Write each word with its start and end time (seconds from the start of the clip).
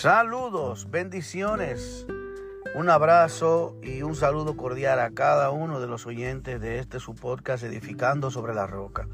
Saludos, 0.00 0.90
bendiciones, 0.90 2.06
un 2.74 2.88
abrazo 2.88 3.76
y 3.82 4.00
un 4.00 4.16
saludo 4.16 4.56
cordial 4.56 4.98
a 4.98 5.10
cada 5.10 5.50
uno 5.50 5.78
de 5.78 5.86
los 5.86 6.06
oyentes 6.06 6.58
de 6.58 6.78
este 6.78 7.00
su 7.00 7.14
podcast 7.14 7.64
Edificando 7.64 8.30
sobre 8.30 8.54
la 8.54 8.66
Roca. 8.66 9.08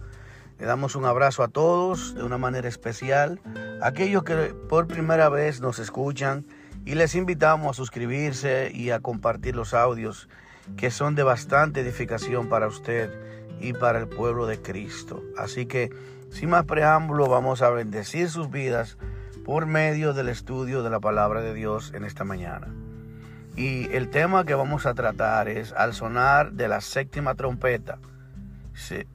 Le 0.61 0.64
damos 0.64 0.94
un 0.94 1.04
abrazo 1.04 1.43
a 1.43 1.48
todos 1.48 2.14
de 2.14 2.22
una 2.22 2.38
manera 2.38 2.68
especial, 2.68 3.40
aquellos 3.82 4.22
que 4.22 4.54
por 4.68 4.86
primera 4.86 5.29
vez 5.29 5.61
nos 5.61 5.80
escuchan 5.80 6.46
y 6.84 6.94
les 6.94 7.16
invitamos 7.16 7.68
a 7.71 7.75
suscribirse 7.75 8.71
y 8.72 8.90
a 8.90 9.00
compartir 9.00 9.57
los 9.57 9.75
audios 9.75 10.29
que 10.76 10.93
son 10.93 11.16
de 11.16 11.25
bastante 11.25 11.80
edificación 11.80 12.48
para 12.48 12.68
usted 12.68 13.11
y 13.58 13.72
para 13.72 13.98
el 13.98 14.07
pueblo 14.07 14.46
de 14.46 14.62
Cristo. 14.62 15.21
Así 15.36 15.66
que, 15.66 15.90
sin 16.30 16.50
más 16.50 16.64
preámbulo, 16.64 17.26
vamos 17.26 17.61
a 17.61 17.71
bendecir 17.71 18.30
sus 18.30 18.50
vidas 18.50 18.96
por 19.46 19.64
medio 19.67 20.13
del 20.13 20.29
estudio 20.29 20.82
de 20.82 20.91
la 20.91 20.99
palabra 20.99 21.41
de 21.41 21.55
Dios 21.55 21.93
en 21.95 22.05
esta 22.05 22.25
mañana. 22.25 22.67
Y 23.55 23.89
el 23.95 24.11
tema 24.11 24.45
que 24.45 24.57
vamos 24.57 24.86
a 24.86 24.95
tratar 24.95 25.49
es 25.49 25.72
al 25.75 25.95
sonar 25.95 26.55
de 26.55 26.67
la 26.67 26.81
séptima 26.81 27.36
trompeta, 27.36 28.00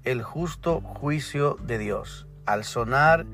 el 0.05 0.23
justo 0.23 0.79
juicio 0.79 1.57
de 1.61 1.77
Dios. 1.77 2.27
Al 2.45 2.63
sonar 2.63 3.25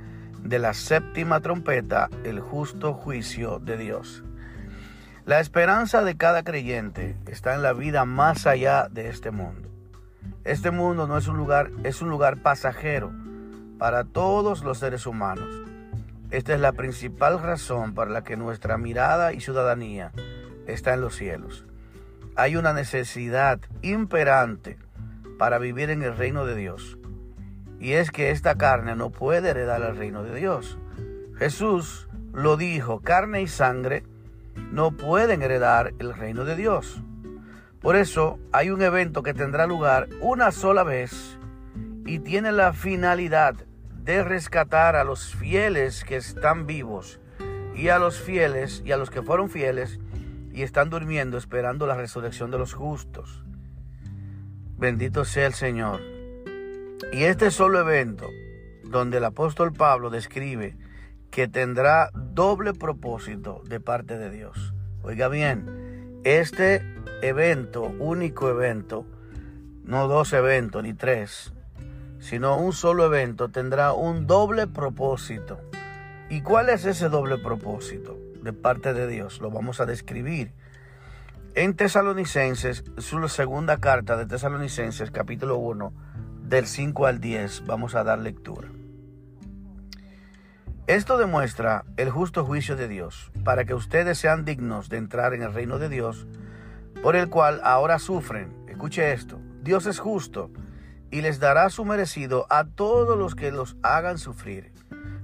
de 0.42 0.58
la 0.58 0.73
séptima 0.73 1.40
trompeta, 1.40 2.10
el 2.23 2.40
justo 2.40 2.96
juicio 2.96 3.59
de 3.59 3.78
Dios. 3.78 4.23
La 5.23 5.40
esperanza 5.40 6.04
de 6.04 6.18
cada 6.18 6.42
creyente 6.42 7.16
está 7.28 7.54
en 7.54 7.62
la 7.62 7.73
vida 7.73 8.06
más 8.06 8.48
allá 8.48 8.88
de 8.90 9.09
este 9.09 9.30
mundo. 9.30 9.70
Este 10.45 10.72
mundo 10.72 11.06
no 11.06 11.20
es 11.20 11.28
un 11.28 11.38
lugar, 11.38 11.70
es 11.84 12.02
un 12.02 12.09
lugar 12.09 12.42
pasajero 12.42 13.12
para 13.78 14.04
todos 14.04 14.64
los 14.64 14.80
seres 14.80 15.06
humanos. 15.06 15.67
Esta 16.30 16.53
es 16.53 16.59
la 16.59 16.73
principal 16.73 17.42
razón 17.42 17.94
para 17.94 18.11
la 18.11 18.23
que 18.23 18.36
nuestra 18.36 18.78
mirada 18.78 19.31
y 19.31 19.39
ciudadanía 19.39 20.11
está 20.67 20.94
en 20.94 21.02
los 21.02 21.16
cielos. 21.16 21.66
Hay 22.36 22.58
una 22.58 22.73
necesidad 22.73 23.61
imperante 23.81 24.78
para 25.39 25.58
vivir 25.58 25.89
en 25.89 26.03
el 26.03 26.17
reino 26.17 26.45
de 26.45 26.55
Dios. 26.55 26.98
Y 27.80 27.94
es 27.94 28.11
que 28.11 28.31
esta 28.31 28.55
carne 28.55 28.95
no 28.95 29.09
puede 29.09 29.50
heredar 29.50 29.81
el 29.81 29.95
reino 29.95 30.23
de 30.23 30.36
Dios. 30.36 30.78
Jesús 31.38 32.09
lo 32.33 32.58
dijo, 32.58 33.00
carne 33.00 33.42
y 33.42 33.48
sangre 33.48 34.03
no 34.72 34.92
pueden 34.92 35.42
heredar 35.42 35.94
el 36.00 36.14
reino 36.14 36.44
de 36.44 36.55
Dios. 36.58 37.02
Por 37.80 37.95
eso 37.95 38.38
hay 38.52 38.70
un 38.70 38.81
evento 38.81 39.23
que 39.23 39.33
tendrá 39.33 39.66
lugar 39.66 40.09
una 40.20 40.52
sola 40.52 40.83
vez 40.83 41.38
y 42.05 42.20
tiene 42.20 42.52
la 42.52 42.73
finalidad 42.73 43.55
de 44.08 44.23
rescatar 44.23 44.95
a 44.95 45.03
los 45.03 45.36
fieles 45.36 46.05
que 46.05 46.16
están 46.16 46.66
vivos 46.66 47.19
y 47.75 47.89
a 47.89 48.00
los 48.00 48.17
fieles 48.17 48.81
y 48.86 48.94
a 48.94 48.97
los 48.97 49.09
que 49.09 49.22
fueron 49.22 49.49
fieles 49.49 49.99
y 50.53 50.64
están 50.64 50.89
durmiendo 50.89 51.38
esperando 51.38 51.86
la 51.88 51.97
resurrección 51.97 52.49
de 52.49 52.58
los 52.58 52.73
justos. 52.73 53.44
Bendito 54.77 55.25
sea 55.25 55.47
el 55.47 55.53
Señor. 55.53 55.99
Y 57.11 57.25
este 57.25 57.52
solo 57.52 57.81
evento, 57.81 58.30
donde 58.86 59.17
el 59.17 59.25
apóstol 59.25 59.73
Pablo 59.73 60.09
describe 60.09 60.77
que 61.30 61.49
tendrá 61.49 62.09
doble 62.14 62.73
propósito 62.73 63.61
de 63.66 63.81
parte 63.81 64.17
de 64.17 64.31
Dios. 64.31 64.73
Oiga 65.02 65.27
bien, 65.27 66.21
este 66.23 66.81
evento, 67.21 67.83
único 67.99 68.49
evento, 68.49 69.05
no 69.83 70.08
dos 70.08 70.31
eventos 70.31 70.81
ni 70.81 70.94
tres, 70.94 71.53
sino 72.20 72.58
un 72.58 72.73
solo 72.73 73.06
evento, 73.06 73.50
tendrá 73.50 73.94
un 73.94 74.28
doble 74.28 74.68
propósito. 74.68 75.60
¿Y 76.30 76.42
cuál 76.42 76.70
es 76.70 76.86
ese 76.86 77.10
doble 77.10 77.38
propósito 77.38 78.17
de 78.42 78.54
parte 78.54 78.94
de 78.94 79.08
Dios? 79.08 79.39
Lo 79.39 79.52
vamos 79.52 79.80
a 79.80 79.86
describir. 79.86 80.52
En 81.56 81.76
Tesalonicenses, 81.76 82.83
su 82.98 83.27
segunda 83.30 83.77
carta 83.77 84.17
de 84.17 84.26
Tesalonicenses, 84.26 85.11
capítulo 85.11 85.58
1, 85.58 85.94
del 86.44 86.67
5 86.67 87.06
al 87.08 87.20
10, 87.20 87.66
vamos 87.66 87.95
a 87.95 88.04
dar 88.04 88.20
lectura. 88.20 88.70
Esto 90.86 91.17
demuestra 91.17 91.83
el 91.98 92.10
justo 92.10 92.45
juicio 92.45 92.76
de 92.76 92.88
Dios, 92.88 93.32
para 93.44 93.66
que 93.66 93.73
ustedes 93.73 94.17
sean 94.17 94.45
dignos 94.45 94.88
de 94.88 94.98
entrar 94.98 95.33
en 95.33 95.42
el 95.42 95.54
reino 95.54 95.80
de 95.80 95.89
Dios, 95.89 96.27
por 97.02 97.16
el 97.16 97.30
cual 97.30 97.60
ahora 97.64 98.00
sufren. 98.00 98.56
Escuche 98.67 99.11
esto, 99.11 99.39
Dios 99.64 99.86
es 99.86 100.00
justo 100.00 100.50
y 101.12 101.22
les 101.22 101.40
dará 101.40 101.70
su 101.70 101.86
merecido 101.86 102.45
a 102.50 102.66
todos 102.66 103.18
los 103.18 103.36
que 103.36 103.52
los 103.52 103.78
hagan 103.84 104.18
sufrir. 104.18 104.72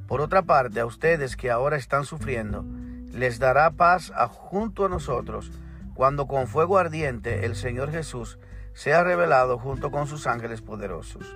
Por 0.07 0.21
otra 0.21 0.43
parte, 0.43 0.79
a 0.79 0.85
ustedes 0.85 1.35
que 1.35 1.51
ahora 1.51 1.77
están 1.77 2.05
sufriendo, 2.05 2.65
les 3.11 3.39
dará 3.39 3.71
paz 3.71 4.11
junto 4.29 4.85
a 4.85 4.89
nosotros, 4.89 5.51
cuando 5.93 6.27
con 6.27 6.47
fuego 6.47 6.77
ardiente 6.77 7.45
el 7.45 7.55
Señor 7.55 7.91
Jesús 7.91 8.39
sea 8.73 9.03
revelado 9.03 9.57
junto 9.57 9.91
con 9.91 10.07
sus 10.07 10.27
ángeles 10.27 10.61
poderosos. 10.61 11.35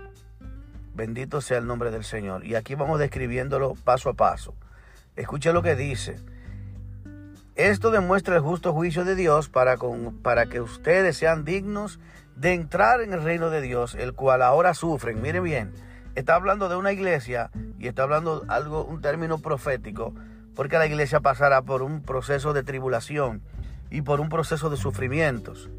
Bendito 0.94 1.42
sea 1.42 1.60
el 1.60 1.68
nombre 1.68 1.92
del 1.92 2.04
Señor. 2.04 2.44
Y 2.44 2.56
aquí 2.56 2.74
vamos 2.74 3.00
describiéndolo 3.00 3.76
paso 3.84 4.10
a 4.10 4.14
paso. 4.14 4.56
Escuche 5.16 5.54
lo 5.54 5.62
que 5.62 5.76
dice. 5.76 6.16
Esto 7.56 7.92
demuestra 7.92 8.36
el 8.36 8.42
justo 8.42 8.74
juicio 8.74 9.06
de 9.06 9.16
Dios 9.16 9.50
para, 9.50 9.78
con, 9.78 10.18
para 10.22 10.48
que 10.48 10.60
ustedes 10.60 11.18
sean 11.18 11.46
dignos 11.46 12.00
de 12.38 12.54
entrar 12.54 13.02
en 13.02 13.14
el 13.14 13.24
reino 13.24 13.50
de 13.50 13.62
Dios, 13.62 13.96
el 13.96 14.14
cual 14.14 14.44
ahora 14.44 14.76
sufren. 14.76 15.22
Mire 15.22 15.40
bien, 15.40 15.74
está 16.16 16.36
hablando 16.36 16.70
de 16.70 16.76
una 16.76 16.92
iglesia 16.92 17.50
y 17.80 17.88
está 17.88 18.04
hablando 18.04 18.46
algo, 18.48 18.86
un 18.86 19.02
término 19.02 19.40
profético, 19.40 20.14
porque 20.56 20.78
la 20.78 20.86
iglesia 20.86 21.20
pasará 21.20 21.64
por 21.64 21.82
un 21.82 22.04
proceso 22.04 22.54
de 22.54 22.64
tribulación 22.64 23.42
y 23.90 24.04
por 24.04 24.20
un 24.20 24.30
proceso 24.30 24.70
de 24.70 24.78
sufrimientos. 24.78 25.70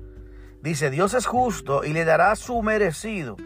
Dice, 0.61 0.91
Dios 0.91 1.15
es 1.15 1.27
justo 1.27 1.85
y 1.85 1.93
le 1.93 2.05
dará 2.05 2.35
su 2.35 2.61
merecido 2.63 3.37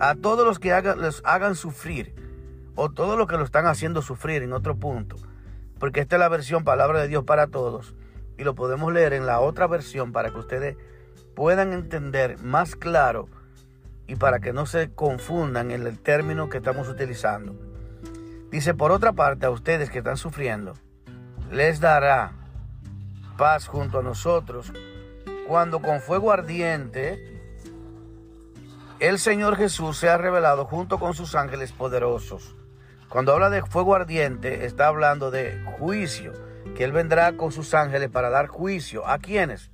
a 0.00 0.16
todos 0.16 0.44
los 0.44 0.58
que 0.58 0.70
les 1.00 1.22
hagan 1.24 1.54
sufrir, 1.54 2.14
o 2.74 2.90
todos 2.90 3.16
los 3.16 3.28
que 3.28 3.36
lo 3.36 3.44
están 3.44 3.66
haciendo 3.66 4.02
sufrir 4.02 4.42
en 4.42 4.52
otro 4.52 4.76
punto, 4.76 5.16
porque 5.78 6.00
esta 6.00 6.16
es 6.16 6.20
la 6.20 6.28
versión 6.28 6.64
palabra 6.64 7.00
de 7.00 7.08
Dios 7.08 7.24
para 7.24 7.46
todos, 7.46 7.94
y 8.36 8.42
lo 8.42 8.56
podemos 8.56 8.92
leer 8.92 9.12
en 9.12 9.26
la 9.26 9.38
otra 9.38 9.68
versión 9.68 10.12
para 10.12 10.30
que 10.30 10.38
ustedes 10.38 10.76
puedan 11.38 11.72
entender 11.72 12.36
más 12.42 12.74
claro 12.74 13.28
y 14.08 14.16
para 14.16 14.40
que 14.40 14.52
no 14.52 14.66
se 14.66 14.90
confundan 14.92 15.70
en 15.70 15.86
el 15.86 15.96
término 16.00 16.48
que 16.48 16.56
estamos 16.56 16.88
utilizando. 16.88 17.54
Dice, 18.50 18.74
por 18.74 18.90
otra 18.90 19.12
parte, 19.12 19.46
a 19.46 19.50
ustedes 19.50 19.88
que 19.88 19.98
están 19.98 20.16
sufriendo, 20.16 20.74
les 21.52 21.78
dará 21.78 22.32
paz 23.36 23.68
junto 23.68 24.00
a 24.00 24.02
nosotros 24.02 24.72
cuando 25.46 25.80
con 25.80 26.00
fuego 26.00 26.32
ardiente 26.32 27.40
el 28.98 29.20
Señor 29.20 29.54
Jesús 29.54 29.96
se 29.96 30.08
ha 30.08 30.18
revelado 30.18 30.64
junto 30.64 30.98
con 30.98 31.14
sus 31.14 31.36
ángeles 31.36 31.70
poderosos. 31.70 32.56
Cuando 33.08 33.32
habla 33.32 33.48
de 33.48 33.62
fuego 33.62 33.94
ardiente, 33.94 34.66
está 34.66 34.88
hablando 34.88 35.30
de 35.30 35.62
juicio, 35.78 36.32
que 36.74 36.82
Él 36.82 36.90
vendrá 36.90 37.36
con 37.36 37.52
sus 37.52 37.74
ángeles 37.74 38.10
para 38.10 38.28
dar 38.28 38.48
juicio. 38.48 39.06
¿A 39.06 39.18
quiénes? 39.18 39.70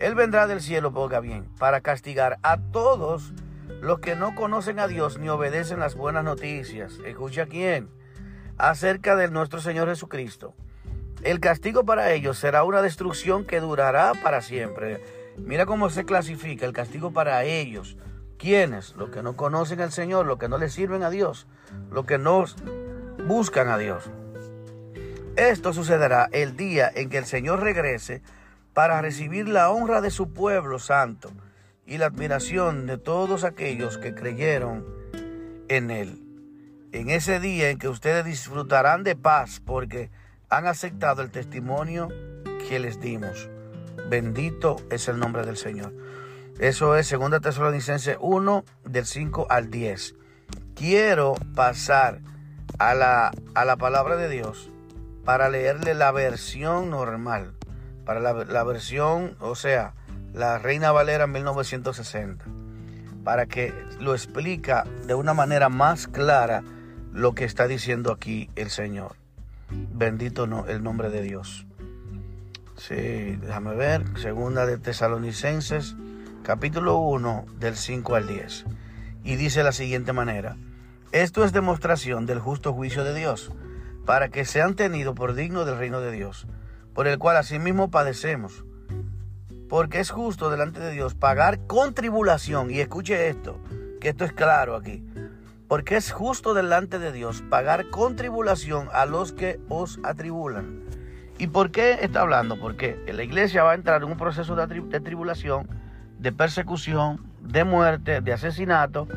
Él 0.00 0.14
vendrá 0.14 0.46
del 0.46 0.62
cielo, 0.62 0.92
ponga 0.92 1.20
bien, 1.20 1.44
para 1.58 1.82
castigar 1.82 2.38
a 2.42 2.56
todos 2.56 3.34
los 3.82 4.00
que 4.00 4.16
no 4.16 4.34
conocen 4.34 4.80
a 4.80 4.88
Dios 4.88 5.18
ni 5.18 5.28
obedecen 5.28 5.78
las 5.78 5.94
buenas 5.94 6.24
noticias. 6.24 6.94
Escucha 7.04 7.44
quién. 7.44 7.90
Acerca 8.56 9.14
de 9.14 9.30
nuestro 9.30 9.60
Señor 9.60 9.88
Jesucristo. 9.88 10.54
El 11.22 11.38
castigo 11.38 11.84
para 11.84 12.12
ellos 12.12 12.38
será 12.38 12.64
una 12.64 12.80
destrucción 12.80 13.44
que 13.44 13.60
durará 13.60 14.14
para 14.22 14.40
siempre. 14.40 15.04
Mira 15.36 15.66
cómo 15.66 15.90
se 15.90 16.06
clasifica 16.06 16.64
el 16.64 16.72
castigo 16.72 17.12
para 17.12 17.44
ellos. 17.44 17.98
¿Quiénes? 18.38 18.96
Los 18.96 19.10
que 19.10 19.22
no 19.22 19.36
conocen 19.36 19.82
al 19.82 19.92
Señor, 19.92 20.24
los 20.24 20.38
que 20.38 20.48
no 20.48 20.56
le 20.56 20.70
sirven 20.70 21.02
a 21.02 21.10
Dios, 21.10 21.46
los 21.90 22.06
que 22.06 22.16
no 22.16 22.46
buscan 23.26 23.68
a 23.68 23.76
Dios. 23.76 24.10
Esto 25.36 25.74
sucederá 25.74 26.30
el 26.32 26.56
día 26.56 26.90
en 26.94 27.10
que 27.10 27.18
el 27.18 27.26
Señor 27.26 27.60
regrese 27.60 28.22
para 28.74 29.00
recibir 29.02 29.48
la 29.48 29.70
honra 29.70 30.00
de 30.00 30.10
su 30.10 30.32
pueblo 30.32 30.78
santo 30.78 31.30
y 31.86 31.98
la 31.98 32.06
admiración 32.06 32.86
de 32.86 32.98
todos 32.98 33.44
aquellos 33.44 33.98
que 33.98 34.14
creyeron 34.14 34.86
en 35.68 35.90
Él. 35.90 36.22
En 36.92 37.10
ese 37.10 37.40
día 37.40 37.70
en 37.70 37.78
que 37.78 37.88
ustedes 37.88 38.24
disfrutarán 38.24 39.04
de 39.04 39.16
paz 39.16 39.60
porque 39.64 40.10
han 40.48 40.66
aceptado 40.66 41.22
el 41.22 41.30
testimonio 41.30 42.08
que 42.68 42.78
les 42.78 43.00
dimos. 43.00 43.48
Bendito 44.08 44.76
es 44.90 45.08
el 45.08 45.18
nombre 45.18 45.44
del 45.44 45.56
Señor. 45.56 45.92
Eso 46.58 46.96
es 46.96 47.10
2 47.10 47.40
Tesalonicenses 47.40 48.18
1 48.20 48.64
del 48.84 49.06
5 49.06 49.46
al 49.48 49.70
10. 49.70 50.14
Quiero 50.74 51.34
pasar 51.54 52.20
a 52.78 52.94
la, 52.94 53.30
a 53.54 53.64
la 53.64 53.76
palabra 53.76 54.16
de 54.16 54.28
Dios 54.28 54.70
para 55.24 55.48
leerle 55.48 55.94
la 55.94 56.12
versión 56.12 56.90
normal 56.90 57.54
para 58.04 58.20
la, 58.20 58.64
versión, 58.64 59.36
o 59.40 59.54
sea, 59.54 59.94
la 60.32 60.58
Reina 60.58 60.92
Valera 60.92 61.26
1960, 61.26 62.44
para 63.24 63.46
que 63.46 63.74
lo 63.98 64.14
explica 64.14 64.84
de 65.06 65.14
una 65.14 65.34
manera 65.34 65.68
más 65.68 66.06
clara 66.06 66.62
lo 67.12 67.34
que 67.34 67.44
está 67.44 67.66
diciendo 67.66 68.12
aquí 68.12 68.50
el 68.56 68.70
Señor. 68.70 69.16
Bendito 69.70 70.46
no, 70.46 70.66
el 70.66 70.82
nombre 70.82 71.10
de 71.10 71.22
Dios. 71.22 71.66
Sí, 72.76 73.36
déjame 73.36 73.74
ver. 73.74 74.04
Segunda 74.18 74.66
de 74.66 74.78
Tesalonicenses, 74.78 75.96
capítulo 76.42 76.98
1, 76.98 77.44
del 77.58 77.76
5 77.76 78.14
al 78.14 78.26
10. 78.26 78.64
Y 79.22 79.36
dice 79.36 79.62
la 79.62 79.72
siguiente 79.72 80.12
manera. 80.12 80.56
Esto 81.12 81.44
es 81.44 81.52
demostración 81.52 82.24
del 82.24 82.38
justo 82.38 82.72
juicio 82.72 83.04
de 83.04 83.14
Dios, 83.14 83.52
para 84.06 84.28
que 84.28 84.44
sean 84.44 84.76
tenidos 84.76 85.14
por 85.14 85.34
dignos 85.34 85.66
del 85.66 85.76
reino 85.76 86.00
de 86.00 86.12
Dios, 86.12 86.46
por 86.94 87.06
el 87.06 87.18
cual 87.18 87.36
asimismo 87.36 87.90
padecemos. 87.90 88.64
Porque 89.68 90.00
es 90.00 90.10
justo 90.10 90.50
delante 90.50 90.80
de 90.80 90.90
Dios 90.90 91.14
pagar 91.14 91.66
con 91.66 91.94
tribulación, 91.94 92.70
y 92.70 92.80
escuche 92.80 93.28
esto, 93.28 93.60
que 94.00 94.08
esto 94.08 94.24
es 94.24 94.32
claro 94.32 94.74
aquí, 94.74 95.04
porque 95.68 95.96
es 95.96 96.10
justo 96.10 96.54
delante 96.54 96.98
de 96.98 97.12
Dios 97.12 97.42
pagar 97.48 97.90
con 97.90 98.16
tribulación 98.16 98.88
a 98.92 99.06
los 99.06 99.32
que 99.32 99.60
os 99.68 100.00
atribulan. 100.02 100.80
¿Y 101.38 101.46
por 101.46 101.70
qué 101.70 101.98
está 102.02 102.20
hablando? 102.20 102.58
Porque 102.58 102.98
la 103.06 103.22
iglesia 103.22 103.62
va 103.62 103.72
a 103.72 103.74
entrar 103.74 104.02
en 104.02 104.10
un 104.10 104.18
proceso 104.18 104.56
de, 104.56 105.00
tribulación, 105.00 105.68
de 106.18 106.32
persecución, 106.32 107.24
de 107.40 107.64
muerte, 107.64 108.20
de 108.20 108.32
asesinato, 108.32 109.08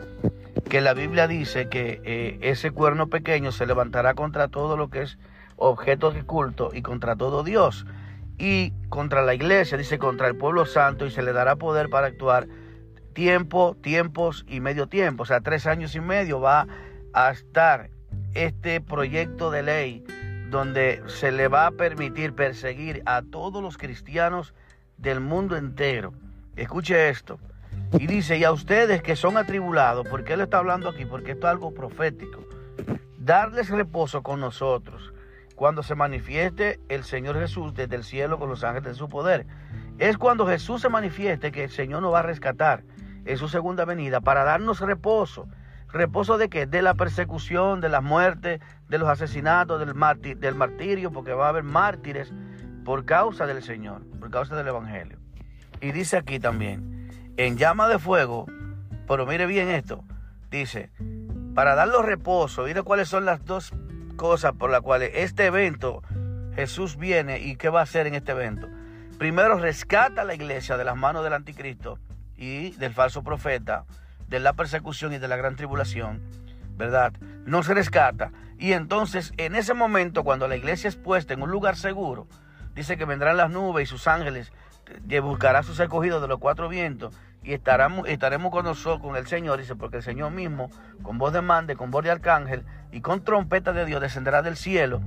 que 0.70 0.80
la 0.80 0.94
Biblia 0.94 1.28
dice 1.28 1.68
que 1.68 2.02
eh, 2.06 2.40
ese 2.42 2.72
cuerno 2.72 3.08
pequeño 3.08 3.52
se 3.52 3.66
levantará 3.66 4.14
contra 4.14 4.48
todo 4.48 4.78
lo 4.78 4.90
que 4.90 5.02
es 5.02 5.18
objeto 5.64 6.12
de 6.12 6.24
culto 6.24 6.72
y 6.74 6.82
contra 6.82 7.16
todo 7.16 7.44
Dios 7.44 7.86
y 8.38 8.74
contra 8.90 9.22
la 9.22 9.34
iglesia, 9.34 9.78
dice 9.78 10.00
contra 10.00 10.28
el 10.28 10.36
pueblo 10.36 10.66
santo 10.66 11.06
y 11.06 11.12
se 11.12 11.24
le 11.24 11.34
dará 11.34 11.56
poder 11.56 11.90
para 11.90 12.08
actuar 12.08 12.48
tiempo, 13.14 13.78
tiempos 13.82 14.46
y 14.48 14.60
medio 14.60 14.88
tiempo, 14.88 15.24
o 15.24 15.26
sea, 15.26 15.42
tres 15.42 15.68
años 15.68 15.96
y 15.96 16.00
medio 16.00 16.40
va 16.40 16.68
a 17.14 17.32
estar 17.32 17.90
este 18.34 18.82
proyecto 18.82 19.52
de 19.52 19.64
ley 19.64 20.04
donde 20.50 21.02
se 21.08 21.32
le 21.32 21.48
va 21.48 21.68
a 21.68 21.72
permitir 21.72 22.34
perseguir 22.34 23.02
a 23.06 23.22
todos 23.22 23.62
los 23.62 23.78
cristianos 23.78 24.54
del 24.98 25.20
mundo 25.20 25.56
entero. 25.56 26.14
Escuche 26.56 27.10
esto, 27.10 27.40
y 28.00 28.08
dice, 28.08 28.38
y 28.38 28.44
a 28.44 28.52
ustedes 28.52 29.02
que 29.02 29.16
son 29.16 29.38
atribulados, 29.38 30.08
¿por 30.08 30.24
qué 30.24 30.36
le 30.36 30.44
está 30.44 30.58
hablando 30.58 30.90
aquí? 30.90 31.06
Porque 31.06 31.32
esto 31.32 31.48
es 31.48 31.52
algo 31.52 31.74
profético. 31.74 32.44
Darles 33.18 33.70
reposo 33.70 34.22
con 34.24 34.40
nosotros 34.40 35.13
cuando 35.56 35.84
se 35.84 35.96
manifieste 35.96 36.80
el 36.90 37.04
Señor 37.04 37.40
Jesús 37.40 37.74
desde 37.74 37.96
el 37.96 38.04
cielo 38.04 38.40
con 38.40 38.50
los 38.50 38.64
ángeles 38.64 38.94
de 38.94 38.96
su 38.96 39.10
poder. 39.10 39.46
Es 40.00 40.18
cuando 40.18 40.48
Jesús 40.48 40.82
se 40.82 40.90
manifieste 40.90 41.52
que 41.52 41.66
el 41.66 41.70
Señor 41.70 42.02
nos 42.02 42.14
va 42.14 42.20
a 42.20 42.24
rescatar 42.24 42.84
en 43.26 43.38
su 43.38 43.48
segunda 43.48 43.86
venida 43.86 44.22
para 44.22 44.44
darnos 44.44 44.80
reposo. 44.82 45.48
¿Reposo 45.90 46.40
de 46.40 46.50
qué? 46.50 46.66
De 46.66 46.82
la 46.82 46.96
persecución, 46.96 47.80
de 47.80 47.90
la 47.90 48.02
muerte, 48.02 48.60
de 48.90 48.98
los 48.98 49.08
asesinatos, 49.08 49.80
del, 49.80 49.94
martirio, 50.56 51.12
porque 51.12 51.34
va 51.34 51.46
a 51.46 51.50
haber 51.50 51.64
mártires 51.64 52.34
por 52.84 53.06
causa 53.06 53.46
del 53.46 53.62
Señor, 53.62 54.02
por 54.20 54.32
causa 54.32 54.56
del 54.56 54.68
Evangelio. 54.68 55.20
Y 55.82 55.92
dice 55.92 56.18
aquí 56.18 56.40
también, 56.40 57.12
en 57.38 57.58
llama 57.58 57.88
de 57.88 58.00
fuego, 58.00 58.48
pero 59.08 59.28
mire 59.28 59.46
bien 59.46 59.70
esto, 59.70 60.04
dice, 60.50 60.90
para 61.54 61.76
darlos 61.76 62.06
reposo, 62.06 62.64
mire 62.64 62.82
cuáles 62.82 63.08
son 63.08 63.26
las 63.26 63.46
dos 63.46 63.72
cosas 64.16 64.54
por 64.54 64.70
las 64.70 64.82
cuales 64.82 65.12
este 65.14 65.46
evento, 65.46 66.02
Jesús 66.56 66.98
viene 66.98 67.40
y 67.40 67.56
qué 67.56 67.70
va 67.70 67.82
a 67.82 67.84
hacer 67.84 68.08
en 68.08 68.16
este 68.16 68.32
evento. 68.32 68.68
Primero, 69.18 69.58
rescata 69.58 70.22
a 70.22 70.26
la 70.26 70.34
iglesia 70.34 70.78
de 70.78 70.84
las 70.84 70.96
manos 70.96 71.24
del 71.24 71.34
anticristo 71.34 72.00
y 72.36 72.72
del 72.72 72.94
falso 72.94 73.24
profeta, 73.24 73.86
de 74.28 74.40
la 74.40 74.54
persecución 74.54 75.14
y 75.14 75.18
de 75.18 75.28
la 75.28 75.36
gran 75.36 75.56
tribulación, 75.56 76.22
¿verdad? 76.76 77.14
No 77.46 77.64
se 77.64 77.74
rescata. 77.74 78.32
Y 78.58 78.74
entonces, 78.74 79.34
en 79.38 79.56
ese 79.56 79.74
momento, 79.74 80.24
cuando 80.24 80.48
la 80.48 80.56
iglesia 80.56 80.88
es 80.88 80.96
puesta 80.96 81.34
en 81.34 81.42
un 81.42 81.52
lugar 81.52 81.76
seguro, 81.76 82.28
dice 82.76 82.98
que 82.98 83.06
vendrán 83.06 83.38
las 83.38 83.50
nubes 83.50 83.84
y 83.84 83.90
sus 83.90 84.08
ángeles 84.08 84.52
que 85.08 85.20
buscará 85.20 85.64
sus 85.64 85.80
escogidos 85.80 86.22
de 86.22 86.28
los 86.28 86.40
cuatro 86.40 86.70
vientos 86.70 87.16
y 87.44 87.54
estaremos, 87.54 88.08
estaremos 88.08 88.52
con 88.52 88.66
nosotros, 88.66 89.02
con 89.02 89.16
el 89.16 89.28
Señor, 89.28 89.60
dice, 89.60 89.76
porque 89.76 89.98
el 89.98 90.04
Señor 90.04 90.32
mismo, 90.32 90.70
con 91.02 91.18
voz 91.18 91.34
de 91.34 91.42
mande, 91.42 91.76
con 91.76 91.92
voz 91.92 92.04
de 92.04 92.12
arcángel 92.12 92.64
y 92.94 93.02
con 93.02 93.24
trompeta 93.24 93.74
de 93.74 93.86
Dios, 93.86 94.00
descenderá 94.00 94.42
del 94.42 94.56
cielo. 94.56 95.02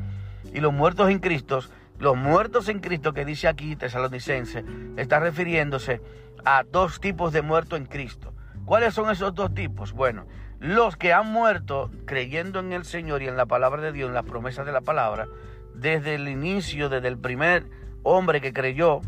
Y 0.53 0.61
los 0.61 0.73
muertos 0.73 1.09
en 1.09 1.21
Cristo, 1.21 1.61
los 1.99 2.17
muertos 2.17 2.69
en 2.69 2.81
Cristo 2.81 3.15
que 3.15 3.25
dice 3.25 3.49
aquí 3.49 3.77
Tesalonicense, 3.77 4.65
está 4.97 5.21
refiriéndose 5.21 6.03
a 6.45 6.65
dos 6.65 7.01
tipos 7.01 7.33
de 7.33 7.43
muertos 7.43 7.79
en 7.79 7.87
Cristo. 7.87 8.35
¿Cuáles 8.65 8.95
son 8.95 9.11
esos 9.11 9.35
dos 9.35 9.55
tipos? 9.55 9.93
Bueno, 9.93 10.27
los 10.59 10.97
que 10.97 11.13
han 11.13 11.31
muerto 11.31 11.91
creyendo 12.07 12.59
en 12.59 12.73
el 12.73 12.85
Señor 12.85 13.23
y 13.23 13.29
en 13.29 13.37
la 13.37 13.47
palabra 13.47 13.81
de 13.81 13.93
Dios, 13.93 14.09
en 14.09 14.15
las 14.15 14.25
promesas 14.25 14.67
de 14.67 14.73
la 14.73 14.81
palabra, 14.81 15.29
desde 15.75 16.17
el 16.17 16.29
inicio, 16.29 16.89
desde 16.89 17.09
el 17.09 17.19
primer 17.19 17.67
hombre 18.03 18.41
que 18.41 18.53
creyó, 18.53 19.01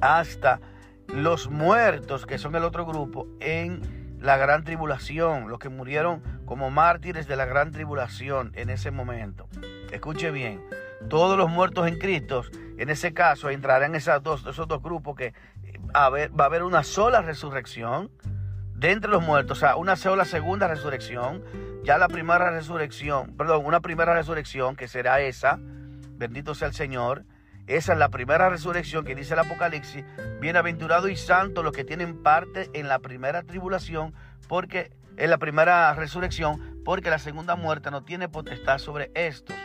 hasta 0.00 0.60
los 1.06 1.50
muertos, 1.50 2.26
que 2.26 2.38
son 2.38 2.56
el 2.56 2.64
otro 2.64 2.84
grupo, 2.84 3.28
en 3.38 4.16
la 4.20 4.36
gran 4.36 4.64
tribulación, 4.64 5.48
los 5.48 5.58
que 5.58 5.68
murieron 5.68 6.22
como 6.46 6.70
mártires 6.70 7.26
de 7.26 7.36
la 7.36 7.44
gran 7.44 7.72
tribulación 7.72 8.52
en 8.54 8.70
ese 8.70 8.90
momento. 8.90 9.48
Escuche 9.92 10.30
bien, 10.30 10.62
todos 11.10 11.36
los 11.36 11.50
muertos 11.50 11.86
en 11.88 11.98
Cristo, 11.98 12.44
en 12.78 12.88
ese 12.88 13.12
caso, 13.12 13.50
entrarán 13.50 13.94
esas 13.94 14.22
dos, 14.22 14.46
esos 14.46 14.66
dos 14.66 14.82
grupos 14.82 15.16
que 15.16 15.34
va 15.94 16.44
a 16.44 16.46
haber 16.46 16.62
una 16.62 16.82
sola 16.82 17.20
resurrección 17.22 18.10
de 18.74 18.92
entre 18.92 19.10
los 19.10 19.22
muertos, 19.22 19.58
o 19.58 19.60
sea, 19.60 19.76
una 19.76 19.96
sola 19.96 20.24
segunda 20.24 20.68
resurrección, 20.68 21.42
ya 21.82 21.98
la 21.98 22.08
primera 22.08 22.50
resurrección, 22.50 23.34
perdón, 23.36 23.64
una 23.64 23.80
primera 23.80 24.14
resurrección 24.14 24.76
que 24.76 24.86
será 24.86 25.20
esa, 25.20 25.58
bendito 25.58 26.54
sea 26.54 26.68
el 26.68 26.74
Señor, 26.74 27.24
esa 27.66 27.94
es 27.94 27.98
la 27.98 28.10
primera 28.10 28.48
resurrección 28.48 29.04
que 29.04 29.14
dice 29.14 29.34
el 29.34 29.40
Apocalipsis. 29.40 30.04
Bienaventurado 30.40 31.08
y 31.08 31.16
santo 31.16 31.64
los 31.64 31.72
que 31.72 31.84
tienen 31.84 32.22
parte 32.22 32.70
en 32.74 32.86
la 32.86 33.00
primera 33.00 33.42
tribulación, 33.42 34.14
porque 34.46 34.92
en 35.16 35.30
la 35.30 35.38
primera 35.38 35.92
resurrección, 35.94 36.80
porque 36.84 37.10
la 37.10 37.18
segunda 37.18 37.56
muerte 37.56 37.90
no 37.90 38.04
tiene 38.04 38.28
potestad 38.28 38.78
sobre 38.78 39.10
estos. 39.14 39.56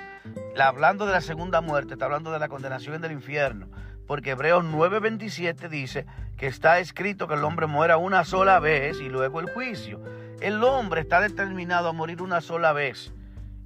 hablando 0.59 1.05
de 1.05 1.13
la 1.13 1.21
segunda 1.21 1.61
muerte, 1.61 1.93
está 1.93 2.05
hablando 2.05 2.31
de 2.31 2.39
la 2.39 2.47
condenación 2.47 3.01
del 3.01 3.11
infierno. 3.11 3.67
Porque 4.07 4.31
Hebreos 4.31 4.63
9:27 4.63 5.69
dice 5.69 6.05
que 6.37 6.47
está 6.47 6.79
escrito 6.79 7.27
que 7.27 7.35
el 7.35 7.43
hombre 7.43 7.67
muera 7.67 7.97
una 7.97 8.25
sola 8.25 8.59
vez 8.59 8.99
y 8.99 9.09
luego 9.09 9.39
el 9.39 9.49
juicio. 9.49 10.01
El 10.41 10.63
hombre 10.63 11.01
está 11.01 11.21
determinado 11.21 11.89
a 11.89 11.93
morir 11.93 12.21
una 12.21 12.41
sola 12.41 12.73
vez 12.73 13.13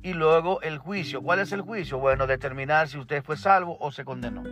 y 0.04 0.14
luego 0.14 0.62
el 0.62 0.78
juicio. 0.78 1.22
¿Cuál 1.22 1.40
es 1.40 1.52
el 1.52 1.62
juicio? 1.62 1.98
Bueno, 1.98 2.28
determinar 2.28 2.88
si 2.88 2.98
usted 2.98 3.24
fue 3.24 3.38
salvo 3.38 3.78
o 3.80 3.92
se 3.92 4.06
condenó. 4.06 4.44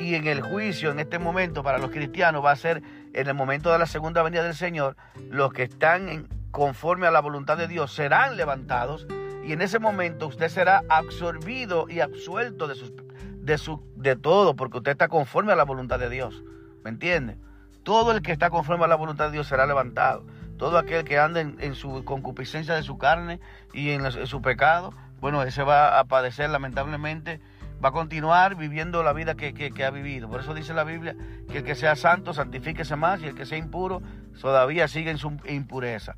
Y 0.00 0.14
en 0.14 0.26
el 0.26 0.40
juicio, 0.40 0.90
en 0.90 1.00
este 1.00 1.18
momento, 1.18 1.62
para 1.62 1.78
los 1.78 1.90
cristianos, 1.90 2.44
va 2.44 2.52
a 2.52 2.56
ser 2.56 2.82
en 3.14 3.28
el 3.28 3.34
momento 3.34 3.72
de 3.72 3.78
la 3.78 3.86
segunda 3.86 4.22
venida 4.22 4.42
del 4.42 4.54
Señor, 4.54 4.96
los 5.30 5.52
que 5.52 5.62
están 5.62 6.08
en, 6.08 6.28
conforme 6.50 7.06
a 7.06 7.10
la 7.10 7.20
voluntad 7.20 7.56
de 7.56 7.68
Dios 7.68 7.92
serán 7.92 8.36
levantados 8.36 9.06
y 9.44 9.52
en 9.52 9.62
ese 9.62 9.78
momento 9.78 10.26
usted 10.26 10.48
será 10.48 10.82
absorbido 10.88 11.86
y 11.88 12.00
absuelto 12.00 12.66
de, 12.66 12.74
sus, 12.74 12.92
de, 13.40 13.58
su, 13.58 13.82
de 13.96 14.16
todo, 14.16 14.56
porque 14.56 14.78
usted 14.78 14.92
está 14.92 15.08
conforme 15.08 15.52
a 15.52 15.56
la 15.56 15.64
voluntad 15.64 15.98
de 15.98 16.08
Dios. 16.08 16.42
¿Me 16.82 16.90
entiende? 16.90 17.36
Todo 17.82 18.12
el 18.12 18.22
que 18.22 18.32
está 18.32 18.50
conforme 18.50 18.84
a 18.84 18.88
la 18.88 18.96
voluntad 18.96 19.26
de 19.26 19.32
Dios 19.32 19.46
será 19.46 19.66
levantado. 19.66 20.24
Todo 20.56 20.78
aquel 20.78 21.04
que 21.04 21.18
anda 21.18 21.40
en, 21.40 21.74
su 21.74 22.04
concupiscencia 22.04 22.74
de 22.74 22.82
su 22.82 22.96
carne 22.96 23.40
y 23.72 23.90
en, 23.90 24.10
su 24.26 24.40
pecado, 24.40 24.94
bueno, 25.20 25.42
ese 25.42 25.62
va 25.62 25.98
a 25.98 26.04
padecer 26.04 26.48
lamentablemente, 26.48 27.40
va 27.84 27.88
a 27.90 27.92
continuar 27.92 28.54
viviendo 28.54 29.02
la 29.02 29.12
vida 29.12 29.34
que, 29.34 29.84
ha 29.84 29.90
vivido. 29.90 30.28
Por 30.28 30.40
eso 30.40 30.54
dice 30.54 30.72
la 30.72 30.84
Biblia 30.84 31.14
que 31.50 31.58
el 31.58 31.64
que 31.64 31.74
sea 31.74 31.96
santo, 31.96 32.32
santifíquese 32.32 32.96
más 32.96 33.20
y 33.20 33.26
el 33.26 33.34
que 33.34 33.44
sea 33.44 33.58
impuro, 33.58 34.00
todavía 34.40 34.88
sigue 34.88 35.10
en 35.10 35.18
su 35.18 35.36
impureza. 35.46 36.16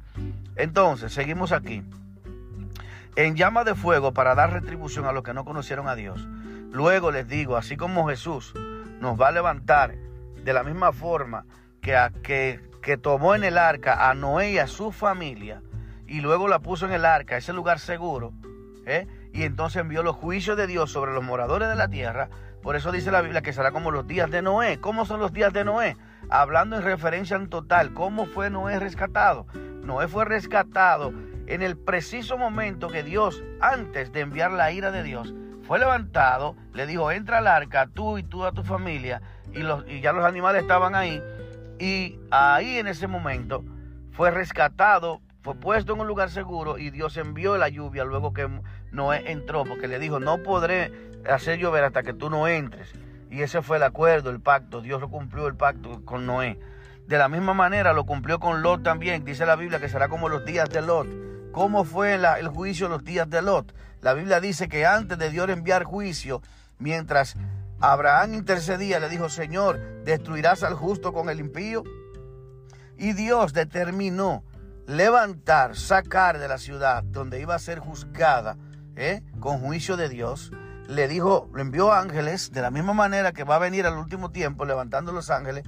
Entonces, 0.54 1.12
seguimos 1.12 1.52
aquí. 1.52 1.82
En 3.16 3.35
llama 3.35 3.64
de 3.64 3.75
fuego 3.75 4.12
para 4.12 4.35
dar 4.35 4.52
retribución 4.52 5.06
a 5.06 5.12
los 5.12 5.23
que 5.23 5.35
no 5.35 5.44
conocieron 5.44 5.88
a 5.88 5.94
Dios. 5.94 6.26
Luego 6.70 7.11
les 7.11 7.26
digo, 7.26 7.56
así 7.56 7.76
como 7.76 8.06
Jesús 8.08 8.54
nos 9.00 9.20
va 9.20 9.28
a 9.28 9.32
levantar 9.32 9.94
de 10.44 10.52
la 10.52 10.62
misma 10.62 10.92
forma 10.92 11.46
que, 11.80 11.96
que 12.23 12.61
que 12.87 12.96
tomó 12.96 13.35
en 13.35 13.42
el 13.42 13.58
arca 13.58 14.08
a 14.08 14.14
Noé 14.14 14.52
y 14.52 14.58
a 14.58 14.68
su 14.68 14.92
familia 14.92 15.61
y 16.06 16.20
luego 16.20 16.46
la 16.46 16.61
puso 16.61 16.87
en 16.87 16.92
el 16.92 17.04
arca, 17.04 17.37
ese 17.37 17.52
lugar 17.52 17.80
seguro, 17.80 18.32
¿eh? 18.87 19.08
Y 19.37 19.45
entonces 19.45 19.83
envió 19.83 20.02
los 20.02 20.16
juicios 20.16 20.57
de 20.57 20.66
Dios 20.66 20.90
sobre 20.90 21.12
los 21.12 21.23
moradores 21.23 21.69
de 21.69 21.75
la 21.75 21.88
tierra. 21.88 22.31
Por 22.62 22.75
eso 22.75 22.90
dice 22.90 23.11
la 23.11 23.21
Biblia 23.21 23.43
que 23.43 23.52
será 23.52 23.71
como 23.71 23.90
los 23.90 24.07
días 24.07 24.31
de 24.31 24.40
Noé. 24.40 24.81
¿Cómo 24.81 25.05
son 25.05 25.21
los 25.21 25.31
días 25.35 25.52
de 25.52 25.62
Noé? 25.62 25.95
Hablando 26.31 26.76
en 26.76 26.83
referencia 26.83 27.37
en 27.37 27.50
total, 27.50 27.93
¿cómo 27.93 28.25
fue 28.25 28.49
Noé 28.49 28.81
rescatado? 28.81 29.47
Noé 29.83 30.09
fue 30.09 30.25
rescatado 30.25 31.12
en 31.47 31.61
el 31.61 31.76
preciso 31.76 32.38
momento 32.38 32.88
que 32.88 33.02
Dios, 33.02 33.45
antes 33.61 34.11
de 34.11 34.21
enviar 34.21 34.52
la 34.52 34.73
ira 34.73 34.90
de 34.90 35.02
Dios, 35.02 35.35
fue 35.64 35.78
levantado, 35.78 36.57
le 36.73 36.87
dijo, 36.87 37.11
entra 37.11 37.38
al 37.38 37.47
arca, 37.47 37.88
tú 37.93 38.16
y 38.16 38.23
tú 38.23 38.45
a 38.45 38.52
tu 38.52 38.62
familia, 38.62 39.21
y, 39.52 39.59
los, 39.59 39.85
y 39.87 40.00
ya 40.00 40.14
los 40.14 40.25
animales 40.25 40.62
estaban 40.62 40.95
ahí, 40.95 41.23
y 41.78 42.19
ahí 42.31 42.78
en 42.78 42.87
ese 42.87 43.07
momento 43.07 43.64
fue 44.12 44.31
rescatado, 44.31 45.21
fue 45.47 45.55
puesto 45.55 45.93
en 45.93 46.00
un 46.00 46.09
lugar 46.09 46.28
seguro 46.28 46.76
y 46.76 46.90
Dios 46.90 47.16
envió 47.16 47.57
la 47.57 47.69
lluvia 47.69 48.02
luego 48.02 48.33
que 48.33 48.49
Noé 48.97 49.31
entró, 49.31 49.65
porque 49.65 49.87
le 49.87 49.99
dijo, 49.99 50.19
no 50.19 50.43
podré 50.43 50.91
hacer 51.29 51.59
llover 51.59 51.85
hasta 51.85 52.03
que 52.03 52.15
tú 52.15 52.31
no 52.31 52.49
entres. 52.49 52.93
Y 53.31 53.43
ese 53.43 53.62
fue 53.62 53.76
el 53.76 53.83
acuerdo, 53.83 54.31
el 54.31 54.41
pacto. 54.41 54.81
Dios 54.81 55.00
lo 55.00 55.09
cumplió 55.09 55.47
el 55.47 55.55
pacto 55.55 56.05
con 56.05 56.26
Noé. 56.26 56.59
De 57.07 57.19
la 57.19 57.29
misma 57.29 57.55
manera 57.55 57.93
lo 57.93 58.05
cumplió 58.05 58.41
con 58.41 58.62
Lot 58.62 58.83
también. 58.83 59.25
Dice 59.25 59.47
la 59.47 59.57
Biblia 59.57 59.79
que 59.79 59.88
será 59.88 60.09
como 60.09 60.29
los 60.29 60.45
días 60.45 60.69
de 60.71 60.83
Lot. 60.83 61.07
¿Cómo 61.53 61.85
fue 61.85 62.15
el 62.15 62.49
juicio 62.49 62.88
los 62.88 63.05
días 63.05 63.31
de 63.31 63.43
Lot? 63.43 63.75
La 64.00 64.15
Biblia 64.15 64.41
dice 64.41 64.69
que 64.69 64.85
antes 64.85 65.19
de 65.19 65.31
Dios 65.31 65.49
enviar 65.49 65.85
juicio, 65.85 66.43
mientras 66.79 67.37
Abraham 67.81 68.35
intercedía, 68.35 68.99
le 68.99 69.09
dijo, 69.09 69.29
Señor, 69.29 69.79
¿destruirás 70.05 70.62
al 70.62 70.75
justo 70.75 71.12
con 71.12 71.29
el 71.29 71.41
impío? 71.41 71.85
Y 72.97 73.12
Dios 73.12 73.53
determinó 73.53 74.45
levantar, 74.87 75.76
sacar 75.76 76.38
de 76.38 76.49
la 76.49 76.59
ciudad 76.59 77.03
donde 77.05 77.41
iba 77.41 77.55
a 77.55 77.59
ser 77.59 77.79
juzgada 77.79 78.57
¿eh? 78.97 79.23
con 79.41 79.61
juicio 79.61 79.97
de 79.97 80.09
Dios. 80.09 80.53
Le 80.88 81.09
dijo, 81.09 81.49
le 81.55 81.62
envió 81.62 81.93
ángeles, 81.93 82.53
de 82.53 82.62
la 82.62 82.71
misma 82.71 82.95
manera 82.95 83.33
que 83.33 83.45
va 83.45 83.57
a 83.57 83.61
venir 83.61 83.87
al 83.87 83.99
último 83.99 84.31
tiempo 84.31 84.65
levantando 84.65 85.12
los 85.12 85.31
ángeles, 85.31 85.65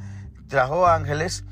trajo 0.48 0.86
ángeles 0.86 1.44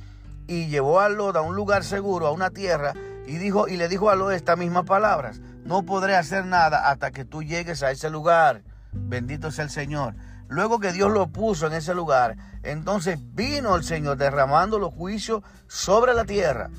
y 0.47 0.67
llevó 0.69 1.01
a 1.01 1.09
Lot 1.09 1.37
a 1.37 1.41
un 1.41 1.57
lugar 1.57 1.85
seguro, 1.85 2.27
a 2.27 2.33
una 2.33 2.51
tierra, 2.51 2.95
y, 3.27 3.39
dijo, 3.39 3.69
y 3.69 3.77
le 3.77 3.89
dijo 3.89 4.11
a 4.11 4.17
Lot 4.17 4.33
estas 4.33 4.57
mismas 4.57 4.85
palabras, 4.85 5.41
no 5.65 5.83
podré 5.83 6.17
hacer 6.17 6.47
nada 6.47 6.91
hasta 6.91 7.11
que 7.11 7.25
tú 7.25 7.43
llegues 7.43 7.83
a 7.83 7.91
ese 7.91 8.09
lugar. 8.09 8.63
Bendito 8.93 9.51
sea 9.51 9.65
el 9.65 9.71
Señor. 9.71 10.15
Luego 10.49 10.79
que 10.79 10.93
Dios 10.93 11.11
lo 11.11 11.27
puso 11.27 11.67
en 11.67 11.73
ese 11.73 11.93
lugar, 11.93 12.37
entonces 12.63 13.19
vino 13.35 13.75
el 13.75 13.83
Señor 13.83 14.17
derramando 14.17 14.79
los 14.79 14.95
juicios 14.95 15.43
sobre 15.67 16.15
la 16.15 16.25
tierra. 16.25 16.71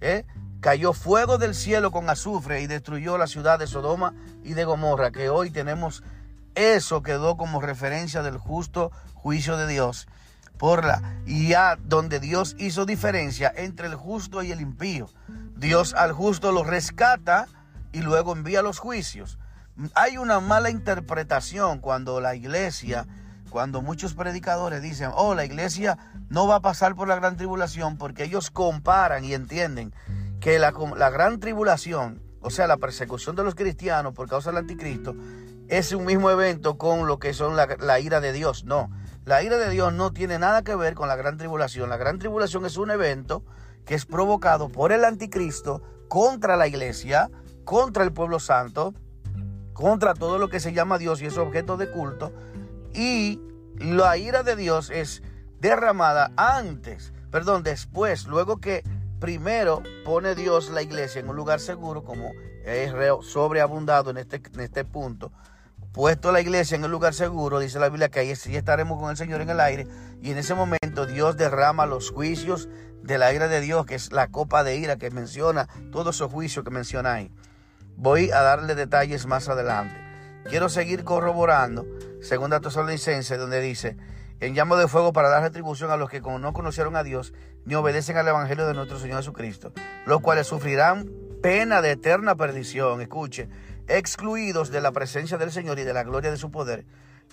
¿eh? 0.00 0.24
Cayó 0.60 0.92
fuego 0.92 1.38
del 1.38 1.54
cielo 1.54 1.92
con 1.92 2.10
azufre 2.10 2.60
y 2.62 2.66
destruyó 2.66 3.16
la 3.16 3.28
ciudad 3.28 3.58
de 3.58 3.68
Sodoma 3.68 4.14
y 4.42 4.54
de 4.54 4.64
Gomorra, 4.64 5.12
que 5.12 5.28
hoy 5.28 5.50
tenemos 5.50 6.02
eso 6.58 7.04
quedó 7.04 7.36
como 7.36 7.60
referencia 7.60 8.22
del 8.22 8.36
justo 8.36 8.90
juicio 9.14 9.56
de 9.56 9.68
Dios. 9.68 10.08
Por 10.56 10.84
la, 10.84 11.14
ya 11.24 11.76
donde 11.76 12.18
Dios 12.18 12.56
hizo 12.58 12.84
diferencia 12.84 13.52
entre 13.54 13.86
el 13.86 13.94
justo 13.94 14.42
y 14.42 14.50
el 14.50 14.60
impío. 14.60 15.08
Dios 15.56 15.94
al 15.94 16.12
justo 16.12 16.50
lo 16.50 16.64
rescata 16.64 17.46
y 17.92 18.00
luego 18.00 18.32
envía 18.32 18.60
los 18.60 18.80
juicios. 18.80 19.38
Hay 19.94 20.18
una 20.18 20.40
mala 20.40 20.70
interpretación 20.70 21.78
cuando 21.78 22.20
la 22.20 22.34
iglesia, 22.34 23.06
cuando 23.50 23.80
muchos 23.80 24.14
predicadores 24.14 24.82
dicen, 24.82 25.12
oh, 25.14 25.36
la 25.36 25.44
iglesia 25.44 25.96
no 26.28 26.48
va 26.48 26.56
a 26.56 26.60
pasar 26.60 26.96
por 26.96 27.06
la 27.06 27.14
gran 27.14 27.36
tribulación 27.36 27.96
porque 27.96 28.24
ellos 28.24 28.50
comparan 28.50 29.24
y 29.24 29.34
entienden 29.34 29.94
que 30.40 30.58
la, 30.58 30.70
gran 31.10 31.40
tribulación, 31.40 32.22
o 32.40 32.50
sea, 32.50 32.66
la 32.66 32.76
persecución 32.76 33.36
de 33.36 33.44
los 33.44 33.54
cristianos 33.54 34.14
por 34.14 34.28
causa 34.28 34.50
del 34.50 34.58
anticristo, 34.58 35.14
es 35.68 35.92
un 35.92 36.04
mismo 36.04 36.30
evento 36.30 36.78
con 36.78 37.06
lo 37.06 37.18
que 37.18 37.34
son 37.34 37.56
la, 37.56 37.66
la 37.78 38.00
ira 38.00 38.20
de 38.20 38.32
Dios. 38.32 38.64
No, 38.64 38.90
la 39.24 39.42
ira 39.42 39.58
de 39.58 39.70
Dios 39.70 39.92
no 39.92 40.12
tiene 40.12 40.38
nada 40.38 40.62
que 40.62 40.74
ver 40.74 40.94
con 40.94 41.08
la 41.08 41.16
gran 41.16 41.36
tribulación. 41.36 41.90
La 41.90 41.96
gran 41.96 42.18
tribulación 42.18 42.64
es 42.64 42.76
un 42.76 42.90
evento 42.90 43.44
que 43.84 43.94
es 43.94 44.06
provocado 44.06 44.68
por 44.68 44.92
el 44.92 45.04
anticristo 45.04 45.82
contra 46.08 46.56
la 46.56 46.66
iglesia, 46.66 47.30
contra 47.64 48.04
el 48.04 48.12
pueblo 48.12 48.40
santo, 48.40 48.94
contra 49.72 50.14
todo 50.14 50.38
lo 50.38 50.48
que 50.48 50.60
se 50.60 50.72
llama 50.72 50.98
Dios 50.98 51.22
y 51.22 51.26
es 51.26 51.38
objeto 51.38 51.76
de 51.76 51.90
culto. 51.90 52.32
Y 52.94 53.40
la 53.78 54.16
ira 54.16 54.42
de 54.42 54.56
Dios 54.56 54.90
es 54.90 55.22
derramada 55.60 56.32
antes, 56.36 57.12
perdón, 57.30 57.62
después, 57.62 58.26
luego 58.26 58.58
que 58.58 58.82
primero 59.20 59.82
pone 60.04 60.34
Dios 60.34 60.70
la 60.70 60.82
iglesia 60.82 61.20
en 61.20 61.28
un 61.28 61.36
lugar 61.36 61.60
seguro, 61.60 62.04
como 62.04 62.32
es 62.64 62.92
sobreabundado 63.22 64.10
en 64.10 64.18
este, 64.18 64.42
en 64.52 64.60
este 64.60 64.84
punto. 64.84 65.32
Puesto 65.92 66.32
la 66.32 66.40
iglesia 66.40 66.76
en 66.76 66.84
un 66.84 66.90
lugar 66.90 67.14
seguro, 67.14 67.58
dice 67.58 67.78
la 67.78 67.88
Biblia 67.88 68.08
que 68.08 68.20
ahí 68.20 68.36
sí 68.36 68.54
estaremos 68.56 69.00
con 69.00 69.10
el 69.10 69.16
Señor 69.16 69.40
en 69.40 69.50
el 69.50 69.60
aire. 69.60 69.86
Y 70.22 70.30
en 70.30 70.38
ese 70.38 70.54
momento 70.54 71.06
Dios 71.06 71.36
derrama 71.36 71.86
los 71.86 72.10
juicios 72.10 72.68
de 73.02 73.18
la 73.18 73.32
ira 73.32 73.48
de 73.48 73.60
Dios, 73.60 73.86
que 73.86 73.94
es 73.94 74.12
la 74.12 74.28
copa 74.28 74.64
de 74.64 74.76
ira 74.76 74.96
que 74.96 75.10
menciona, 75.10 75.68
todos 75.90 76.16
esos 76.16 76.30
juicios 76.30 76.64
que 76.64 76.70
menciona 76.70 77.14
ahí. 77.14 77.32
Voy 77.96 78.30
a 78.30 78.42
darle 78.42 78.74
detalles 78.74 79.26
más 79.26 79.48
adelante. 79.48 79.96
Quiero 80.48 80.68
seguir 80.68 81.04
corroborando, 81.04 81.86
segunda 82.20 82.60
Tesalonicense, 82.60 83.36
donde 83.36 83.60
dice, 83.60 83.96
en 84.40 84.54
llamo 84.54 84.76
de 84.76 84.88
fuego 84.88 85.12
para 85.12 85.28
dar 85.28 85.42
retribución 85.42 85.90
a 85.90 85.96
los 85.96 86.10
que 86.10 86.20
no 86.20 86.52
conocieron 86.52 86.96
a 86.96 87.02
Dios 87.02 87.32
ni 87.64 87.74
obedecen 87.74 88.16
al 88.16 88.28
Evangelio 88.28 88.66
de 88.66 88.74
nuestro 88.74 88.98
Señor 88.98 89.18
Jesucristo, 89.18 89.72
los 90.06 90.20
cuales 90.20 90.46
sufrirán 90.46 91.10
pena 91.42 91.82
de 91.82 91.92
eterna 91.92 92.36
perdición, 92.36 93.00
escuche, 93.00 93.48
excluidos 93.88 94.70
de 94.70 94.80
la 94.80 94.92
presencia 94.92 95.38
del 95.38 95.50
Señor 95.50 95.78
y 95.78 95.84
de 95.84 95.92
la 95.92 96.04
gloria 96.04 96.30
de 96.30 96.36
su 96.36 96.50
poder, 96.50 96.84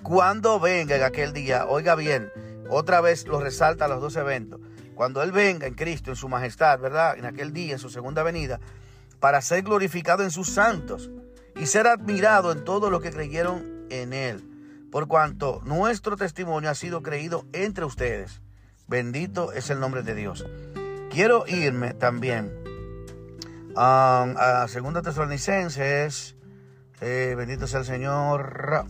cuando 0.03 0.59
venga 0.59 0.95
en 0.95 1.03
aquel 1.03 1.33
día, 1.33 1.65
oiga 1.67 1.95
bien, 1.95 2.31
otra 2.69 3.01
vez 3.01 3.27
lo 3.27 3.39
resalta 3.39 3.87
los 3.87 4.01
dos 4.01 4.15
eventos, 4.15 4.59
cuando 4.95 5.21
Él 5.21 5.31
venga 5.31 5.67
en 5.67 5.75
Cristo, 5.75 6.09
en 6.09 6.15
su 6.15 6.29
majestad, 6.29 6.79
¿verdad? 6.79 7.17
En 7.17 7.25
aquel 7.25 7.53
día, 7.53 7.73
en 7.73 7.79
su 7.79 7.89
segunda 7.89 8.23
venida, 8.23 8.59
para 9.19 9.41
ser 9.41 9.63
glorificado 9.63 10.23
en 10.23 10.31
sus 10.31 10.49
santos 10.49 11.09
y 11.55 11.65
ser 11.65 11.87
admirado 11.87 12.51
en 12.51 12.63
todos 12.63 12.91
los 12.91 13.01
que 13.01 13.11
creyeron 13.11 13.85
en 13.89 14.13
Él, 14.13 14.54
por 14.95 15.09
cuanto 15.09 15.59
nuestro 15.65 16.15
testimonio 16.15 16.69
ha 16.69 16.73
sido 16.73 17.03
creído 17.03 17.43
entre 17.51 17.83
ustedes. 17.83 18.41
Bendito 18.87 19.51
es 19.51 19.69
el 19.69 19.81
nombre 19.81 20.03
de 20.03 20.15
Dios. 20.15 20.45
Quiero 21.11 21.43
irme 21.47 21.93
también 21.93 22.49
um, 23.71 23.75
a 23.75 24.65
Segunda 24.69 25.01
Tesalonicenses. 25.01 26.37
Eh, 27.01 27.35
bendito 27.35 27.67
sea 27.67 27.81
el 27.81 27.85
Señor. 27.85 28.85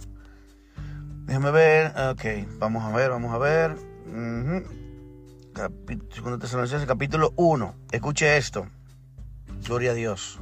Déjame 1.25 1.49
ver. 1.49 1.87
Ok, 2.11 2.23
vamos 2.59 2.83
a 2.83 2.95
ver, 2.95 3.09
vamos 3.09 3.33
a 3.33 3.39
ver. 3.39 3.75
Segunda 6.11 6.37
Tesalonicenses, 6.37 6.87
capítulo 6.87 7.33
1. 7.35 7.75
Escuche 7.91 8.37
esto. 8.37 8.67
Gloria 9.65 9.89
a 9.89 9.95
Dios. 9.95 10.39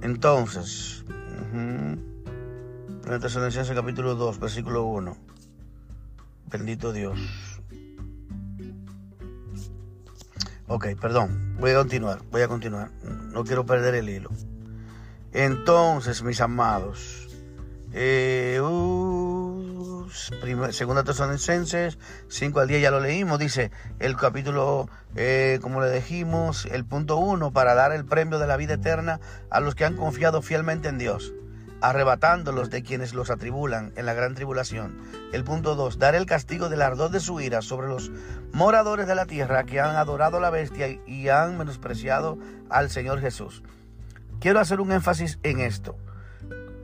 Entonces. 0.00 1.04
Capítulo 3.74 4.16
2, 4.16 4.40
versículo 4.40 4.84
1. 4.84 5.16
Bendito 6.46 6.92
Dios. 6.92 7.16
Ok, 10.66 10.88
perdón. 11.00 11.56
Voy 11.60 11.70
a 11.70 11.76
continuar, 11.76 12.20
voy 12.32 12.42
a 12.42 12.48
continuar. 12.48 12.90
No 13.32 13.44
quiero 13.44 13.64
perder 13.64 13.94
el 13.94 14.08
hilo. 14.08 14.30
Entonces, 15.32 16.24
mis 16.24 16.40
amados, 16.40 17.28
eh, 17.92 18.60
uh, 18.60 20.08
segunda 20.70 21.04
Tesalonicenses 21.04 21.98
5 22.28 22.60
al 22.60 22.66
10 22.66 22.82
ya 22.82 22.90
lo 22.90 22.98
leímos, 22.98 23.38
dice 23.38 23.70
el 24.00 24.16
capítulo 24.16 24.88
eh, 25.14 25.60
como 25.62 25.80
le 25.80 25.90
dijimos, 25.92 26.66
el 26.66 26.84
punto 26.84 27.18
uno, 27.18 27.52
para 27.52 27.74
dar 27.74 27.92
el 27.92 28.04
premio 28.04 28.38
de 28.40 28.46
la 28.48 28.56
vida 28.56 28.74
eterna 28.74 29.20
a 29.50 29.60
los 29.60 29.76
que 29.76 29.84
han 29.84 29.96
confiado 29.96 30.42
fielmente 30.42 30.88
en 30.88 30.98
Dios, 30.98 31.32
arrebatándolos 31.80 32.70
de 32.70 32.82
quienes 32.82 33.14
los 33.14 33.30
atribulan 33.30 33.92
en 33.96 34.06
la 34.06 34.14
gran 34.14 34.34
tribulación. 34.34 34.98
El 35.32 35.44
punto 35.44 35.74
dos, 35.74 35.98
dar 35.98 36.14
el 36.14 36.26
castigo 36.26 36.68
del 36.68 36.82
ardor 36.82 37.10
de 37.10 37.20
su 37.20 37.40
ira 37.40 37.62
sobre 37.62 37.88
los 37.88 38.10
moradores 38.52 39.06
de 39.06 39.14
la 39.14 39.26
tierra 39.26 39.64
que 39.64 39.80
han 39.80 39.96
adorado 39.96 40.38
a 40.38 40.40
la 40.40 40.50
bestia 40.50 40.88
y 41.06 41.28
han 41.28 41.58
menospreciado 41.58 42.38
al 42.70 42.90
Señor 42.90 43.20
Jesús. 43.20 43.62
Quiero 44.40 44.60
hacer 44.60 44.80
un 44.80 44.92
énfasis 44.92 45.38
en 45.42 45.60
esto. 45.60 45.96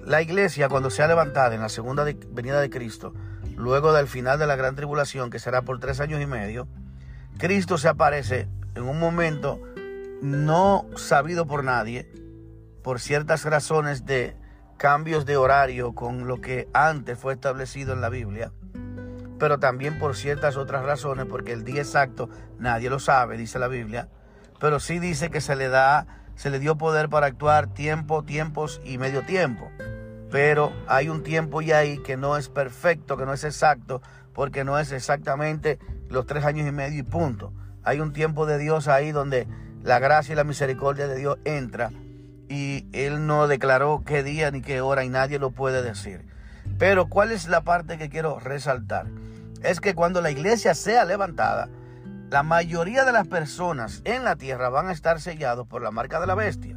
La 0.04 0.20
iglesia, 0.20 0.68
cuando 0.68 0.90
sea 0.90 1.06
levantada 1.06 1.54
en 1.54 1.60
la 1.60 1.68
segunda 1.68 2.04
venida 2.04 2.60
de 2.60 2.70
Cristo, 2.70 3.14
luego 3.56 3.92
del 3.92 4.08
final 4.08 4.38
de 4.38 4.46
la 4.46 4.56
gran 4.56 4.74
tribulación, 4.74 5.30
que 5.30 5.38
será 5.38 5.62
por 5.62 5.78
tres 5.78 6.00
años 6.00 6.20
y 6.20 6.26
medio, 6.26 6.66
Cristo 7.38 7.78
se 7.78 7.88
aparece 7.88 8.48
en 8.74 8.82
un 8.82 8.98
momento 8.98 9.60
no 10.22 10.86
sabido 10.96 11.46
por 11.46 11.64
nadie, 11.64 12.10
por 12.82 13.00
ciertas 13.00 13.44
razones 13.44 14.04
de 14.04 14.36
cambios 14.82 15.26
de 15.26 15.36
horario 15.36 15.94
con 15.94 16.26
lo 16.26 16.40
que 16.40 16.68
antes 16.72 17.16
fue 17.16 17.34
establecido 17.34 17.92
en 17.92 18.00
la 18.00 18.08
Biblia, 18.08 18.50
pero 19.38 19.60
también 19.60 19.96
por 20.00 20.16
ciertas 20.16 20.56
otras 20.56 20.84
razones, 20.84 21.26
porque 21.26 21.52
el 21.52 21.62
día 21.62 21.82
exacto 21.82 22.28
nadie 22.58 22.90
lo 22.90 22.98
sabe, 22.98 23.36
dice 23.36 23.60
la 23.60 23.68
Biblia, 23.68 24.08
pero 24.58 24.80
sí 24.80 24.98
dice 24.98 25.30
que 25.30 25.40
se 25.40 25.54
le 25.54 25.68
da, 25.68 26.08
se 26.34 26.50
le 26.50 26.58
dio 26.58 26.78
poder 26.78 27.08
para 27.08 27.28
actuar 27.28 27.72
tiempo, 27.72 28.24
tiempos 28.24 28.80
y 28.84 28.98
medio 28.98 29.22
tiempo. 29.22 29.70
Pero 30.32 30.72
hay 30.88 31.08
un 31.08 31.22
tiempo 31.22 31.62
ya 31.62 31.78
ahí 31.78 31.98
que 31.98 32.16
no 32.16 32.36
es 32.36 32.48
perfecto, 32.48 33.16
que 33.16 33.24
no 33.24 33.34
es 33.34 33.44
exacto, 33.44 34.02
porque 34.34 34.64
no 34.64 34.80
es 34.80 34.90
exactamente 34.90 35.78
los 36.08 36.26
tres 36.26 36.44
años 36.44 36.66
y 36.66 36.72
medio 36.72 36.98
y 36.98 37.04
punto. 37.04 37.52
Hay 37.84 38.00
un 38.00 38.12
tiempo 38.12 38.46
de 38.46 38.58
Dios 38.58 38.88
ahí 38.88 39.12
donde 39.12 39.46
la 39.84 40.00
gracia 40.00 40.32
y 40.32 40.36
la 40.36 40.42
misericordia 40.42 41.06
de 41.06 41.18
Dios 41.18 41.38
entra 41.44 41.92
y 42.52 42.86
Él 42.92 43.26
no 43.26 43.48
declaró 43.48 44.02
qué 44.04 44.22
día 44.22 44.50
ni 44.50 44.60
qué 44.60 44.82
hora 44.82 45.04
y 45.04 45.08
nadie 45.08 45.38
lo 45.38 45.52
puede 45.52 45.82
decir. 45.82 46.26
Pero 46.78 47.06
¿cuál 47.06 47.32
es 47.32 47.48
la 47.48 47.62
parte 47.62 47.96
que 47.96 48.10
quiero 48.10 48.38
resaltar? 48.40 49.06
Es 49.62 49.80
que 49.80 49.94
cuando 49.94 50.20
la 50.20 50.30
iglesia 50.30 50.74
sea 50.74 51.06
levantada, 51.06 51.70
la 52.28 52.42
mayoría 52.42 53.06
de 53.06 53.12
las 53.12 53.26
personas 53.26 54.02
en 54.04 54.22
la 54.22 54.36
tierra 54.36 54.68
van 54.68 54.88
a 54.88 54.92
estar 54.92 55.18
sellados 55.18 55.66
por 55.66 55.80
la 55.80 55.90
marca 55.90 56.20
de 56.20 56.26
la 56.26 56.34
bestia. 56.34 56.76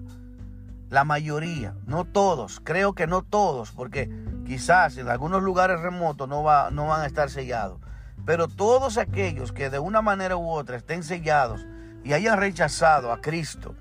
la 0.90 1.04
mayoría, 1.04 1.76
no 1.86 2.06
todos, 2.06 2.62
creo 2.64 2.94
que 2.94 3.06
no 3.06 3.22
todos, 3.22 3.72
porque 3.72 4.10
quizás 4.46 4.98
en 4.98 5.10
algunos 5.10 5.44
lugares 5.44 5.82
remotos 5.82 6.30
no, 6.30 6.42
va, 6.42 6.70
no 6.72 6.88
van 6.88 7.02
a 7.02 7.06
estar 7.06 7.30
sellados, 7.30 7.82
pero 8.26 8.48
todos 8.48 8.98
aquellos 8.98 9.52
que 9.52 9.70
de 9.70 9.80
una 9.80 10.02
manera 10.02 10.38
u 10.38 10.48
otra 10.48 10.78
estén 10.78 11.04
sellados 11.04 11.66
y 12.06 12.14
hayan 12.14 12.40
rechazado 12.40 13.12
a 13.12 13.20
Cristo 13.20 13.76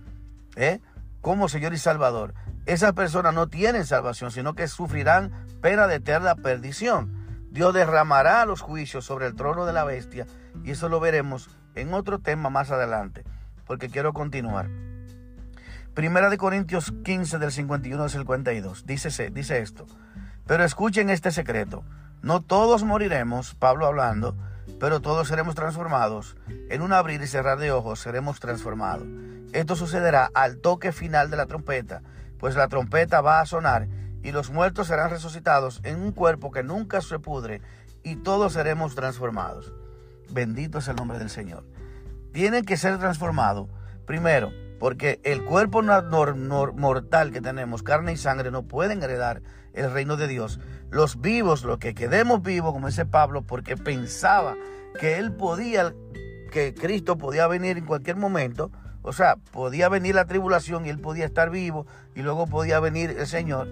¿eh? 0.57 0.81
Como 1.25 1.49
Señor 1.49 1.73
y 1.73 1.79
Salvador, 1.79 2.35
esas 2.67 2.93
personas 2.93 3.33
no 3.33 3.49
tienen 3.49 3.87
salvación, 3.87 4.31
sino 4.31 4.53
que 4.53 4.69
sufrirán 4.69 5.33
pena 5.63 5.87
de 5.87 5.95
eterna 5.95 6.35
perdición. 6.35 7.49
Dios 7.51 7.73
derramará 7.73 8.45
los 8.45 8.61
juicios 8.61 9.07
sobre 9.07 9.27
el 9.27 9.35
trono 9.35 9.65
de 9.65 9.73
la 9.73 9.85
bestia 9.85 10.27
y 10.65 10.73
eso 10.73 10.91
lo 10.91 11.01
veremos 11.01 11.49
en 11.75 11.95
otro 11.95 12.19
tema 12.19 12.51
más 12.51 12.71
adelante, 12.71 13.25
porque 13.67 13.89
quiero 13.89 14.13
continuar. 14.13 14.69
Primera 15.95 16.29
de 16.29 16.37
Corintios 16.37 16.93
15 17.05 17.39
del 17.39 17.53
51 17.53 18.03
al 18.03 18.11
52. 18.11 18.85
Dice, 18.85 19.31
dice 19.31 19.61
esto. 19.61 19.87
Pero 20.47 20.63
escuchen 20.63 21.09
este 21.09 21.31
secreto. 21.31 21.85
No 22.21 22.43
todos 22.43 22.85
moriremos, 22.85 23.55
Pablo 23.55 23.87
hablando, 23.87 24.37
pero 24.79 25.01
todos 25.01 25.29
seremos 25.29 25.55
transformados. 25.55 26.37
En 26.69 26.83
un 26.83 26.93
abrir 26.93 27.23
y 27.23 27.27
cerrar 27.27 27.59
de 27.59 27.73
ojos 27.73 28.01
seremos 28.01 28.41
transformados. 28.41 29.07
Esto 29.53 29.77
sucederá 29.77 30.31
al 30.35 30.59
toque 30.59 30.93
final 30.93 31.31
de 31.31 31.37
la 31.37 31.47
trompeta, 31.47 32.03
pues 32.39 32.57
la 32.57 32.69
trompeta 32.69 33.21
va 33.21 33.41
a 33.41 33.47
sonar 33.47 33.89
y 34.23 34.33
los 34.33 34.51
muertos 34.51 34.89
serán 34.89 35.11
resucitados 35.11 35.81
en 35.85 36.01
un 36.01 36.13
cuerpo 36.13 36.51
que 36.51 36.63
nunca 36.63 37.01
se 37.01 37.19
pudre 37.19 37.61
y 38.03 38.17
todos 38.17 38.55
seremos 38.55 38.95
transformados. 38.95 39.73
Bendito 40.31 40.79
es 40.79 40.89
el 40.89 40.97
nombre 40.97 41.19
del 41.19 41.31
Señor. 41.31 41.65
Tienen 42.33 42.65
que 42.65 42.77
ser 42.77 42.99
transformados 42.99 43.69
primero 44.07 44.51
porque 44.81 45.21
el 45.25 45.45
cuerpo 45.45 45.83
mortal 45.83 47.31
que 47.33 47.41
tenemos, 47.41 47.83
carne 47.83 48.13
y 48.13 48.17
sangre, 48.17 48.51
no 48.51 48.65
pueden 48.65 49.03
heredar 49.03 49.41
el 49.73 49.91
reino 49.91 50.17
de 50.17 50.29
Dios. 50.29 50.61
Los 50.95 51.21
vivos, 51.21 51.65
los 51.65 51.79
que 51.79 51.93
quedemos 51.93 52.41
vivos, 52.41 52.73
como 52.73 52.87
dice 52.87 53.05
Pablo, 53.05 53.43
porque 53.43 53.77
pensaba 53.77 54.55
que 55.01 55.19
él 55.19 55.33
podía, 55.33 55.93
que 56.53 56.73
Cristo 56.73 57.19
podía 57.19 57.49
venir 57.49 57.77
en 57.79 57.85
cualquier 57.85 58.15
momento. 58.15 58.71
O 59.03 59.13
sea, 59.13 59.35
podía 59.51 59.89
venir 59.89 60.15
la 60.15 60.27
tribulación 60.27 60.87
y 60.87 60.91
él 60.91 61.01
podía 61.01 61.25
estar 61.25 61.51
vivo 61.51 61.85
y 62.15 62.23
luego 62.23 62.47
podía 62.47 62.79
venir 62.79 63.11
el 63.19 63.27
Señor. 63.27 63.67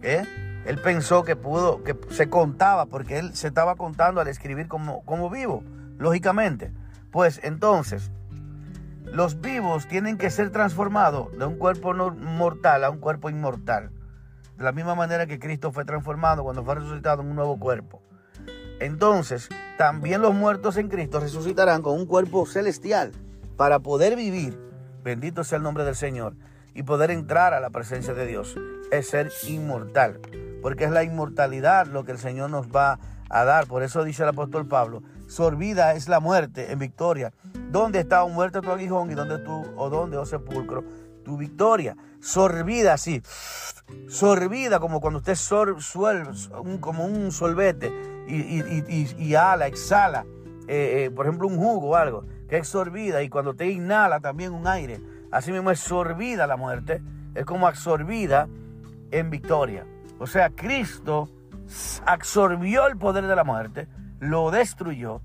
¿eh? 0.00 0.24
Él 0.64 0.78
pensó 0.78 1.24
que 1.24 1.36
pudo, 1.36 1.84
que 1.84 1.94
se 2.08 2.30
contaba, 2.30 2.86
porque 2.86 3.18
él 3.18 3.36
se 3.36 3.48
estaba 3.48 3.76
contando 3.76 4.22
al 4.22 4.28
escribir 4.28 4.66
como, 4.66 5.04
como 5.04 5.28
vivo, 5.28 5.62
lógicamente. 5.98 6.72
Pues 7.10 7.38
entonces, 7.42 8.10
los 9.04 9.42
vivos 9.42 9.88
tienen 9.88 10.16
que 10.16 10.30
ser 10.30 10.48
transformados 10.48 11.36
de 11.36 11.44
un 11.44 11.58
cuerpo 11.58 11.92
mortal 11.92 12.84
a 12.84 12.88
un 12.88 12.98
cuerpo 12.98 13.28
inmortal. 13.28 13.90
De 14.56 14.64
la 14.64 14.72
misma 14.72 14.94
manera 14.94 15.26
que 15.26 15.38
Cristo 15.38 15.72
fue 15.72 15.84
transformado 15.84 16.42
cuando 16.44 16.64
fue 16.64 16.76
resucitado 16.76 17.22
en 17.22 17.28
un 17.28 17.36
nuevo 17.36 17.58
cuerpo. 17.58 18.02
Entonces, 18.80 19.48
también 19.78 20.22
los 20.22 20.34
muertos 20.34 20.76
en 20.76 20.88
Cristo 20.88 21.20
resucitarán 21.20 21.82
con 21.82 21.94
un 21.94 22.06
cuerpo 22.06 22.46
celestial 22.46 23.12
para 23.56 23.78
poder 23.78 24.16
vivir, 24.16 24.58
bendito 25.04 25.44
sea 25.44 25.58
el 25.58 25.62
nombre 25.62 25.84
del 25.84 25.94
Señor, 25.94 26.34
y 26.74 26.82
poder 26.82 27.10
entrar 27.10 27.54
a 27.54 27.60
la 27.60 27.70
presencia 27.70 28.14
de 28.14 28.26
Dios. 28.26 28.56
Es 28.90 29.08
ser 29.08 29.30
inmortal, 29.46 30.20
porque 30.62 30.84
es 30.84 30.90
la 30.90 31.04
inmortalidad 31.04 31.86
lo 31.86 32.04
que 32.04 32.12
el 32.12 32.18
Señor 32.18 32.50
nos 32.50 32.68
va 32.68 32.98
a 33.30 33.44
dar. 33.44 33.66
Por 33.66 33.82
eso 33.82 34.04
dice 34.04 34.22
el 34.22 34.30
apóstol 34.30 34.66
Pablo, 34.66 35.02
sorbida 35.28 35.94
es 35.94 36.08
la 36.08 36.20
muerte 36.20 36.72
en 36.72 36.78
victoria. 36.78 37.32
¿Dónde 37.70 38.00
está 38.00 38.24
muerto 38.26 38.62
tu 38.62 38.70
aguijón 38.70 39.10
y 39.10 39.14
dónde 39.14 39.38
tú, 39.38 39.64
o 39.76 39.90
dónde, 39.90 40.16
oh 40.16 40.26
sepulcro, 40.26 40.84
tu 41.24 41.36
victoria? 41.36 41.96
Sorbida 42.22 42.92
así, 42.92 43.20
sorbida 44.08 44.78
como 44.78 45.00
cuando 45.00 45.18
usted 45.18 45.34
sor, 45.34 45.76
como 46.78 47.04
un 47.04 47.32
solvete 47.32 47.92
y, 48.28 49.34
ala, 49.34 49.66
exhala, 49.66 50.24
eh, 50.68 51.06
eh, 51.06 51.10
por 51.10 51.26
ejemplo, 51.26 51.48
un 51.48 51.58
jugo 51.58 51.90
o 51.90 51.96
algo, 51.96 52.24
que 52.48 52.58
es 52.58 52.68
sorbida 52.68 53.24
y 53.24 53.28
cuando 53.28 53.54
te 53.54 53.68
inhala 53.68 54.20
también 54.20 54.52
un 54.52 54.68
aire, 54.68 55.00
así 55.32 55.50
mismo 55.50 55.72
es 55.72 55.80
sorbida 55.80 56.46
la 56.46 56.56
muerte, 56.56 57.02
es 57.34 57.44
como 57.44 57.66
absorbida 57.66 58.48
en 59.10 59.28
victoria. 59.28 59.84
O 60.20 60.28
sea, 60.28 60.50
Cristo 60.50 61.28
absorbió 62.06 62.86
el 62.86 62.96
poder 62.98 63.26
de 63.26 63.34
la 63.34 63.42
muerte, 63.42 63.88
lo 64.20 64.52
destruyó 64.52 65.22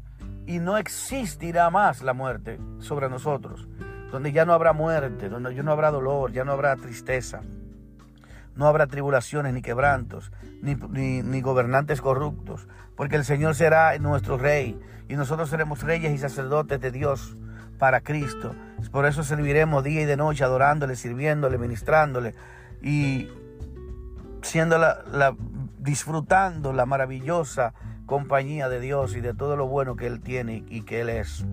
y 0.47 0.57
no 0.57 0.77
existirá 0.77 1.69
más 1.69 2.01
la 2.01 2.13
muerte 2.13 2.60
sobre 2.79 3.07
nosotros, 3.07 3.67
donde 4.12 4.32
ya 4.32 4.46
no 4.46 4.54
habrá 4.54 4.74
muerte, 4.74 5.30
donde 5.30 5.54
ya 5.54 5.63
no 5.63 5.72
habrá 5.72 5.91
dolor, 5.91 6.32
ya 6.32 6.43
no 6.43 6.52
habrá 6.52 6.76
tristeza, 6.76 7.41
no 8.56 8.67
habrá 8.67 8.88
tribulaciones 8.88 9.54
ni 9.54 9.62
quebrantos, 9.62 10.32
ni, 10.62 10.76
ni, 10.76 11.41
gobernantes 11.41 12.02
corruptos, 12.02 12.67
porque 12.96 13.15
el 13.15 13.26
Señor 13.26 13.56
será 13.56 13.98
nuestro 14.00 14.38
rey 14.38 14.80
y 15.08 15.15
nosotros 15.15 15.50
seremos 15.50 15.84
reyes 15.84 16.12
y 16.12 16.17
sacerdotes 16.17 16.80
de 16.80 16.91
Dios 16.91 17.38
para 17.78 18.02
Cristo. 18.02 18.56
Por 18.91 19.06
eso 19.06 19.24
serviremos 19.24 19.84
día 19.84 20.02
y 20.02 20.06
de 20.06 20.17
noche 20.17 20.43
adorándole, 20.43 20.96
sirviéndole, 20.96 21.58
ministrándole 21.58 22.34
y 22.82 23.30
siendo 24.41 24.78
la, 24.78 25.36
disfrutando 25.80 26.74
la 26.74 26.86
maravillosa 26.86 27.74
compañía 28.06 28.70
de 28.70 28.80
Dios 28.80 29.15
y 29.15 29.22
de 29.22 29.34
todo 29.34 29.56
lo 29.56 29.67
bueno 29.67 29.96
que 29.96 30.08
Él 30.08 30.22
tiene 30.22 30.63
y 30.70 30.82
que 30.82 31.02
Él 31.02 31.10
es. 31.10 31.46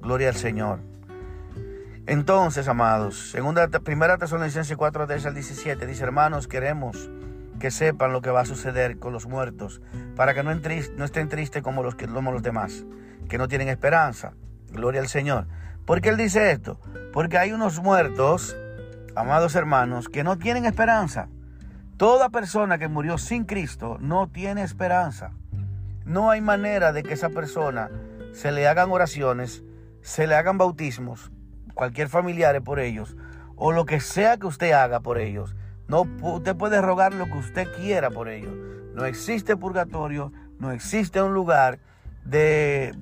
Gloria 0.00 0.28
al 0.28 0.36
Señor. 0.36 0.89
Entonces, 2.06 2.66
amados, 2.66 3.30
segunda, 3.30 3.68
primera 3.68 4.18
Tesalonicenses 4.18 4.76
4, 4.76 5.06
10 5.06 5.26
al 5.26 5.34
17, 5.34 5.86
dice, 5.86 6.02
hermanos, 6.02 6.48
queremos 6.48 7.10
que 7.60 7.70
sepan 7.70 8.12
lo 8.12 8.22
que 8.22 8.30
va 8.30 8.40
a 8.40 8.46
suceder 8.46 8.98
con 8.98 9.12
los 9.12 9.26
muertos, 9.26 9.80
para 10.16 10.34
que 10.34 10.42
no, 10.42 10.50
no 10.52 11.04
estén 11.04 11.28
tristes 11.28 11.62
como 11.62 11.82
los, 11.82 11.94
que, 11.94 12.08
como 12.08 12.32
los 12.32 12.42
demás, 12.42 12.84
que 13.28 13.38
no 13.38 13.46
tienen 13.46 13.68
esperanza. 13.68 14.32
Gloria 14.72 15.00
al 15.00 15.08
Señor. 15.08 15.46
¿Por 15.84 16.00
qué 16.00 16.08
Él 16.08 16.16
dice 16.16 16.50
esto? 16.50 16.80
Porque 17.12 17.38
hay 17.38 17.52
unos 17.52 17.80
muertos, 17.80 18.56
amados 19.14 19.54
hermanos, 19.54 20.08
que 20.08 20.24
no 20.24 20.38
tienen 20.38 20.64
esperanza. 20.64 21.28
Toda 21.96 22.30
persona 22.30 22.78
que 22.78 22.88
murió 22.88 23.18
sin 23.18 23.44
Cristo 23.44 23.98
no 24.00 24.26
tiene 24.26 24.62
esperanza. 24.62 25.32
No 26.06 26.30
hay 26.30 26.40
manera 26.40 26.92
de 26.92 27.02
que 27.02 27.14
esa 27.14 27.28
persona 27.28 27.90
se 28.32 28.52
le 28.52 28.66
hagan 28.66 28.90
oraciones, 28.90 29.62
se 30.00 30.26
le 30.26 30.34
hagan 30.34 30.56
bautismos, 30.56 31.30
cualquier 31.74 32.08
familiar 32.08 32.60
por 32.62 32.80
ellos, 32.80 33.16
o 33.56 33.72
lo 33.72 33.84
que 33.84 34.00
sea 34.00 34.36
que 34.36 34.46
usted 34.46 34.72
haga 34.72 35.00
por 35.00 35.18
ellos. 35.18 35.54
No, 35.88 36.06
usted 36.22 36.56
puede 36.56 36.80
rogar 36.80 37.14
lo 37.14 37.26
que 37.26 37.38
usted 37.38 37.68
quiera 37.76 38.10
por 38.10 38.28
ellos. 38.28 38.52
No 38.94 39.04
existe 39.04 39.56
purgatorio, 39.56 40.32
no 40.58 40.72
existe 40.72 41.20
un 41.20 41.34
lugar 41.34 41.78
de, 42.24 42.94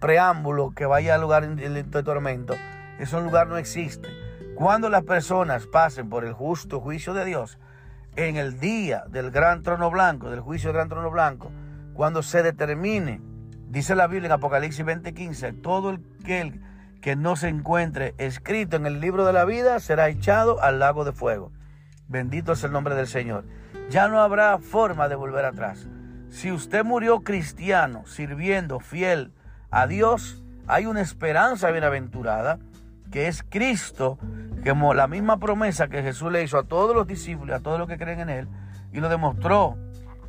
preámbulo 0.00 0.72
que 0.74 0.86
vaya 0.86 1.14
al 1.14 1.20
lugar 1.20 1.48
de 1.48 2.02
tormento. 2.02 2.54
Ese 2.98 3.20
lugar 3.20 3.46
no 3.46 3.56
existe. 3.56 4.08
Cuando 4.54 4.88
las 4.88 5.04
personas 5.04 5.66
pasen 5.66 6.10
por 6.10 6.24
el 6.24 6.32
justo 6.32 6.80
juicio 6.80 7.14
de 7.14 7.24
Dios, 7.24 7.58
en 8.16 8.36
el 8.36 8.58
día 8.60 9.04
del 9.08 9.30
gran 9.30 9.62
trono 9.62 9.90
blanco, 9.90 10.30
del 10.30 10.40
juicio 10.40 10.68
del 10.68 10.76
gran 10.76 10.88
trono 10.88 11.10
blanco, 11.10 11.50
cuando 11.94 12.22
se 12.22 12.42
determine, 12.42 13.20
dice 13.68 13.94
la 13.94 14.06
Biblia 14.06 14.26
en 14.26 14.32
Apocalipsis 14.32 14.84
20:15, 14.84 15.62
todo 15.62 15.90
el 15.90 16.00
que, 16.24 16.60
que 17.00 17.16
no 17.16 17.36
se 17.36 17.48
encuentre 17.48 18.14
escrito 18.18 18.76
en 18.76 18.86
el 18.86 19.00
libro 19.00 19.24
de 19.24 19.32
la 19.32 19.44
vida 19.44 19.80
será 19.80 20.08
echado 20.08 20.62
al 20.62 20.78
lago 20.78 21.04
de 21.04 21.12
fuego. 21.12 21.52
Bendito 22.08 22.52
es 22.52 22.64
el 22.64 22.72
nombre 22.72 22.94
del 22.94 23.06
Señor. 23.06 23.44
Ya 23.88 24.08
no 24.08 24.20
habrá 24.20 24.58
forma 24.58 25.08
de 25.08 25.14
volver 25.14 25.44
atrás. 25.44 25.88
Si 26.28 26.52
usted 26.52 26.84
murió 26.84 27.20
cristiano, 27.20 28.04
sirviendo 28.06 28.80
fiel 28.80 29.32
a 29.70 29.86
Dios, 29.86 30.44
hay 30.66 30.86
una 30.86 31.00
esperanza 31.00 31.70
bienaventurada 31.70 32.58
que 33.10 33.26
es 33.26 33.42
Cristo, 33.42 34.18
como 34.64 34.94
la 34.94 35.08
misma 35.08 35.38
promesa 35.38 35.88
que 35.88 36.02
Jesús 36.02 36.30
le 36.30 36.44
hizo 36.44 36.58
a 36.58 36.64
todos 36.64 36.94
los 36.94 37.06
discípulos, 37.06 37.56
a 37.56 37.60
todos 37.60 37.78
los 37.78 37.88
que 37.88 37.98
creen 37.98 38.20
en 38.20 38.28
Él, 38.28 38.48
y 38.92 39.00
lo 39.00 39.08
demostró 39.08 39.76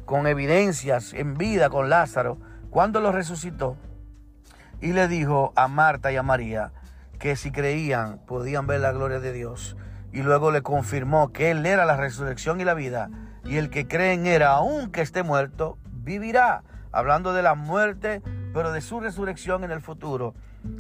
con 0.06 0.26
evidencias 0.26 1.14
en 1.14 1.36
vida 1.36 1.70
con 1.70 1.90
Lázaro, 1.90 2.40
cuando 2.72 3.00
lo 3.02 3.12
resucitó, 3.12 3.78
y 4.82 4.94
le 4.94 5.08
dijo 5.08 5.54
a 5.56 5.68
Marta 5.68 6.12
y 6.12 6.18
a 6.18 6.24
María 6.24 6.72
que 7.20 7.36
si 7.36 7.52
creían 7.52 8.20
podían 8.26 8.68
ver 8.68 8.82
la 8.82 8.92
gloria 8.92 9.20
de 9.20 9.32
Dios. 9.32 9.78
Y 10.12 10.24
luego 10.24 10.52
le 10.52 10.62
confirmó 10.62 11.32
que 11.32 11.52
Él 11.52 11.66
era 11.66 11.86
la 11.86 11.96
resurrección 11.96 12.60
y 12.60 12.66
la 12.66 12.74
vida, 12.74 13.10
y 13.46 13.58
el 13.58 13.70
que 13.70 13.88
cree 13.88 14.14
en 14.14 14.26
Él, 14.26 14.44
aunque 14.44 15.02
esté 15.02 15.24
muerto, 15.24 15.78
vivirá. 16.04 16.64
Hablando 16.92 17.32
de 17.32 17.42
la 17.42 17.56
muerte, 17.56 18.22
pero 18.54 18.74
de 18.74 18.82
su 18.82 19.00
resurrección 19.00 19.64
en 19.64 19.72
el 19.72 19.80
futuro, 19.80 20.34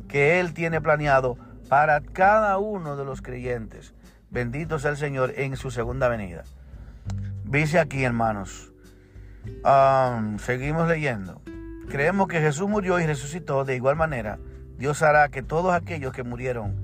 que 0.09 0.41
Él 0.41 0.53
tiene 0.53 0.81
planeado 0.81 1.37
para 1.69 2.01
cada 2.01 2.57
uno 2.57 2.97
de 2.97 3.05
los 3.05 3.21
creyentes. 3.21 3.93
Bendito 4.29 4.79
sea 4.79 4.91
el 4.91 4.97
Señor 4.97 5.33
en 5.37 5.55
su 5.55 5.71
segunda 5.71 6.09
venida. 6.09 6.43
Dice 7.45 7.79
aquí, 7.79 8.03
hermanos, 8.03 8.73
seguimos 10.39 10.87
leyendo. 10.89 11.41
Creemos 11.91 12.29
que 12.29 12.39
Jesús 12.39 12.69
murió 12.69 13.01
y 13.01 13.05
resucitó. 13.05 13.65
De 13.65 13.75
igual 13.75 13.97
manera, 13.97 14.39
Dios 14.77 15.01
hará 15.01 15.27
que 15.27 15.43
todos 15.43 15.73
aquellos 15.73 16.13
que 16.13 16.23
murieron 16.23 16.75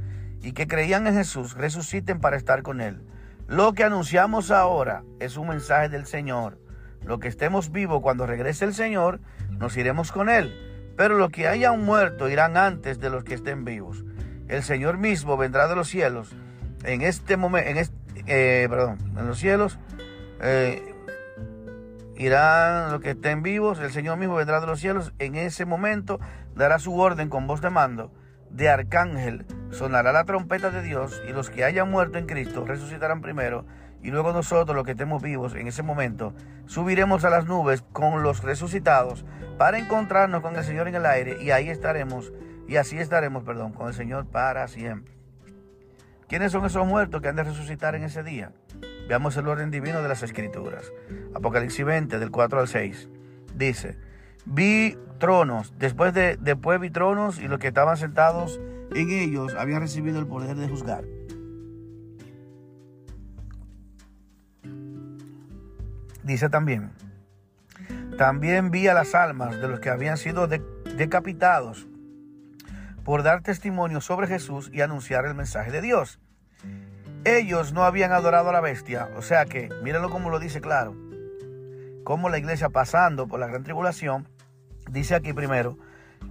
y 0.42 0.52
que 0.52 0.68
creían 0.68 1.08
en 1.08 1.14
Jesús 1.14 1.56
resuciten 1.56 2.20
para 2.20 2.36
estar 2.36 2.62
con 2.62 2.82
Él. 2.82 3.02
Lo 3.48 3.72
que 3.72 3.86
anunciamos 3.86 4.52
ahora 4.52 5.04
es 5.22 5.38
un 5.38 5.48
mensaje 5.48 5.88
del 5.88 6.06
Señor. 6.06 6.60
Lo 7.06 7.20
que 7.20 7.30
estemos 7.30 7.72
vivos 7.72 8.02
cuando 8.02 8.28
regrese 8.28 8.66
el 8.66 8.74
Señor, 8.74 9.22
nos 9.52 9.78
iremos 9.78 10.12
con 10.12 10.28
Él. 10.28 10.54
Pero 10.98 11.18
los 11.18 11.30
que 11.32 11.48
hayan 11.48 11.86
muerto 11.86 12.28
irán 12.28 12.58
antes 12.58 13.00
de 13.00 13.10
los 13.10 13.24
que 13.24 13.36
estén 13.36 13.64
vivos. 13.64 14.04
El 14.50 14.62
Señor 14.62 14.98
mismo 14.98 15.38
vendrá 15.38 15.70
de 15.70 15.76
los 15.78 15.88
cielos 15.88 16.36
en 16.84 17.02
este 17.02 17.38
momento, 17.38 17.70
en 17.70 17.88
eh, 18.28 18.68
perdón, 18.70 18.98
en 19.18 19.26
los 19.26 19.40
cielos 19.40 19.80
eh, 20.42 20.94
irán 22.18 22.92
los 22.92 23.02
que 23.02 23.12
estén 23.12 23.44
vivos. 23.44 23.80
El 23.80 23.92
Señor 23.92 24.18
mismo 24.18 24.36
vendrá 24.36 24.60
de 24.60 24.68
los 24.68 24.80
cielos. 24.80 25.14
En 25.20 25.36
ese 25.36 25.66
momento 25.66 26.20
dará 26.56 26.80
su 26.80 26.98
orden 26.98 27.30
con 27.30 27.48
voz 27.48 27.62
de 27.62 27.70
mando 27.70 28.12
de 28.50 28.70
arcángel. 28.70 29.46
Sonará 29.72 30.12
la 30.12 30.26
trompeta 30.26 30.72
de 30.72 30.82
Dios 30.82 31.22
y 31.28 31.32
los 31.32 31.50
que 31.50 31.64
hayan 31.64 31.90
muerto 31.90 32.18
en 32.18 32.26
Cristo 32.26 32.66
resucitarán 32.66 33.22
primero 33.22 33.66
y 34.02 34.12
luego 34.12 34.32
nosotros 34.32 34.76
los 34.76 34.86
que 34.86 34.92
estemos 34.92 35.22
vivos 35.22 35.56
en 35.56 35.68
ese 35.68 35.84
momento 35.84 36.34
subiremos 36.66 37.26
a 37.26 37.30
las 37.30 37.46
nubes 37.46 37.84
con 37.94 38.24
los 38.24 38.44
resucitados 38.44 39.26
para 39.58 39.80
encontrarnos 39.80 40.42
con 40.42 40.56
el 40.56 40.64
Señor 40.64 40.88
en 40.88 40.96
el 40.96 41.06
aire 41.06 41.38
y 41.42 41.52
ahí 41.52 41.70
estaremos 41.70 42.32
y 42.68 42.76
así 42.76 43.00
estaremos, 43.00 43.44
perdón, 43.44 43.72
con 43.72 43.88
el 43.88 43.94
Señor 43.94 44.28
para 44.28 44.68
siempre. 44.68 45.14
¿Quiénes 46.28 46.52
son 46.52 46.66
esos 46.66 46.86
muertos 46.86 47.22
que 47.22 47.30
han 47.30 47.38
de 47.38 47.44
resucitar 47.44 47.96
en 47.96 48.04
ese 48.04 48.22
día? 48.22 48.52
Veamos 49.08 49.38
el 49.38 49.48
orden 49.48 49.72
divino 49.72 50.02
de 50.02 50.10
las 50.10 50.24
escrituras. 50.24 50.92
Apocalipsis 51.34 51.86
20 51.86 52.20
del 52.20 52.32
4 52.32 52.60
al 52.60 52.68
6 52.68 53.10
dice, 53.56 53.98
vi 54.46 54.98
tronos, 55.20 55.74
después 55.78 56.14
de 56.14 56.38
después 56.40 56.80
vi 56.80 56.90
tronos 56.90 57.40
y 57.40 57.48
los 57.48 57.60
que 57.60 57.68
estaban 57.68 57.98
sentados 57.98 58.60
en 58.94 59.10
ellos 59.10 59.56
habían 59.56 59.82
recibido 59.82 60.20
el 60.20 60.28
poder 60.28 60.56
de 60.56 60.68
juzgar. 60.68 61.04
Dice 66.24 66.50
también, 66.50 66.92
también 68.18 68.72
vi 68.72 68.88
a 68.88 68.94
las 68.94 69.16
almas 69.16 69.62
de 69.62 69.68
los 69.70 69.80
que 69.80 69.90
habían 69.90 70.18
sido 70.18 70.48
decapitados 70.48 71.88
por 73.06 73.24
dar 73.24 73.42
testimonio 73.42 74.02
sobre 74.02 74.28
Jesús 74.28 74.70
y 74.74 74.82
anunciar 74.82 75.26
el 75.26 75.36
mensaje 75.36 75.72
de 75.72 75.82
Dios. 75.82 76.20
Ellos 77.28 77.74
no 77.74 77.84
habían 77.84 78.14
adorado 78.14 78.52
a 78.52 78.54
la 78.54 78.62
bestia, 78.62 79.10
o 79.18 79.22
sea 79.22 79.44
que, 79.44 79.68
mírenlo 79.84 80.10
como 80.10 80.30
lo 80.30 80.40
dice 80.40 80.62
claro, 80.62 80.96
como 82.06 82.30
la 82.30 82.38
iglesia 82.38 82.70
pasando 82.70 83.28
por 83.28 83.38
la 83.38 83.48
gran 83.48 83.66
tribulación, 83.66 84.30
dice 84.90 85.14
aquí 85.14 85.34
primero, 85.34 85.78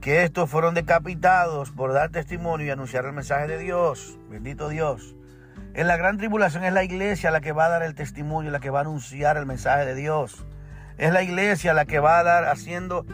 que 0.00 0.22
estos 0.22 0.48
fueron 0.48 0.72
decapitados 0.72 1.70
por 1.70 1.92
dar 1.92 2.09
testimonio 2.12 2.66
y 2.66 2.70
anunciar 2.70 3.04
el 3.04 3.12
mensaje 3.12 3.46
de 3.46 3.59
Dios. 3.59 4.18
Bendito 4.30 4.70
Dios. 4.70 5.14
En 5.74 5.87
la 5.87 5.98
gran 5.98 6.16
tribulación 6.16 6.64
es 6.64 6.72
la 6.72 6.82
iglesia 6.82 7.30
la 7.30 7.42
que 7.42 7.52
va 7.52 7.66
a 7.66 7.68
dar 7.68 7.82
el 7.82 7.94
testimonio, 7.94 8.50
la 8.50 8.61
que 8.61 8.70
va 8.70 8.78
a 8.78 8.82
anunciar 8.82 9.37
el 9.37 9.44
mensaje 9.44 9.85
de 9.85 9.96
Dios. 9.96 10.46
Es 10.96 11.12
la 11.12 11.22
iglesia 11.22 11.74
la 11.74 11.85
que 11.85 11.98
va 11.98 12.20
a 12.20 12.22
dar 12.22 12.46
haciendo, 12.46 13.04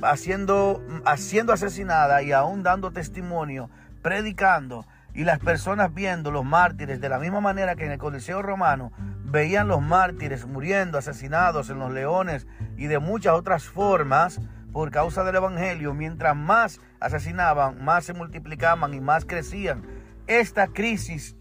haciendo, 0.00 0.80
haciendo 1.04 1.52
asesinada 1.52 2.22
y 2.22 2.30
aún 2.30 2.62
dando 2.62 2.92
testimonio, 2.92 3.68
predicando. 4.00 4.86
Y 5.16 5.24
las 5.24 5.38
personas 5.38 5.94
viendo 5.94 6.30
los 6.30 6.44
mártires 6.44 7.00
de 7.00 7.08
la 7.08 7.18
misma 7.18 7.40
manera 7.40 7.74
que 7.74 7.86
en 7.86 7.92
el 7.92 7.98
Coliseo 7.98 8.42
Romano 8.42 8.92
veían 9.24 9.66
los 9.66 9.80
mártires 9.80 10.46
muriendo, 10.46 10.98
asesinados 10.98 11.70
en 11.70 11.78
los 11.78 11.90
leones 11.90 12.46
y 12.76 12.86
de 12.86 12.98
muchas 12.98 13.32
otras 13.32 13.64
formas 13.64 14.42
por 14.74 14.90
causa 14.90 15.24
del 15.24 15.36
Evangelio. 15.36 15.94
Mientras 15.94 16.36
más 16.36 16.82
asesinaban, 17.00 17.82
más 17.82 18.04
se 18.04 18.12
multiplicaban 18.12 18.92
y 18.92 19.00
más 19.00 19.24
crecían. 19.24 19.86
Esta 20.26 20.66
crisis 20.66 21.34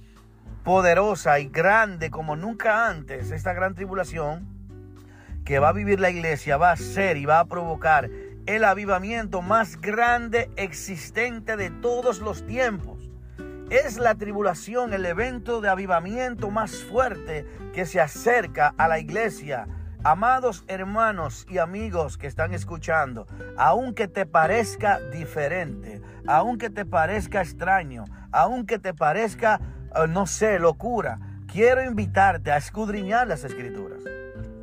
poderosa 0.64 1.38
y 1.40 1.50
grande 1.50 2.10
como 2.10 2.38
nunca 2.38 2.88
antes, 2.88 3.32
esta 3.32 3.52
gran 3.52 3.76
tribulación 3.76 4.48
que 5.44 5.60
va 5.60 5.68
a 5.70 5.74
vivir 5.74 6.00
la 6.00 6.12
iglesia 6.12 6.56
va 6.56 6.72
a 6.72 6.78
ser 6.78 7.18
y 7.18 7.26
va 7.26 7.42
a 7.42 7.46
provocar 7.46 8.10
el 8.46 8.64
avivamiento 8.64 9.42
más 9.42 9.82
grande 9.82 10.50
existente 10.56 11.58
de 11.58 11.72
todos 11.72 12.22
los 12.22 12.46
tiempos. 12.48 12.95
Es 13.70 13.98
la 13.98 14.16
tribulación, 14.16 14.94
el 14.94 15.06
evento 15.06 15.60
de 15.60 15.70
avivamiento 15.70 16.52
más 16.52 16.84
fuerte 16.84 17.46
que 17.74 17.86
se 17.86 18.00
acerca 18.00 18.74
a 18.78 18.88
la 18.88 19.00
iglesia. 19.00 19.68
Amados 20.04 20.64
hermanos 20.68 21.48
y 21.50 21.58
amigos 21.58 22.18
que 22.18 22.28
están 22.28 22.54
escuchando, 22.54 23.26
aunque 23.58 24.08
te 24.08 24.28
parezca 24.28 25.00
diferente, 25.12 26.00
aunque 26.28 26.70
te 26.70 26.86
parezca 26.86 27.42
extraño, 27.42 28.06
aunque 28.32 28.78
te 28.78 28.94
parezca 28.94 29.60
eh, 29.96 30.08
no 30.08 30.28
sé, 30.28 30.60
locura, 30.60 31.20
quiero 31.48 31.84
invitarte 31.84 32.52
a 32.52 32.58
escudriñar 32.58 33.28
las 33.28 33.44
escrituras. 33.44 34.00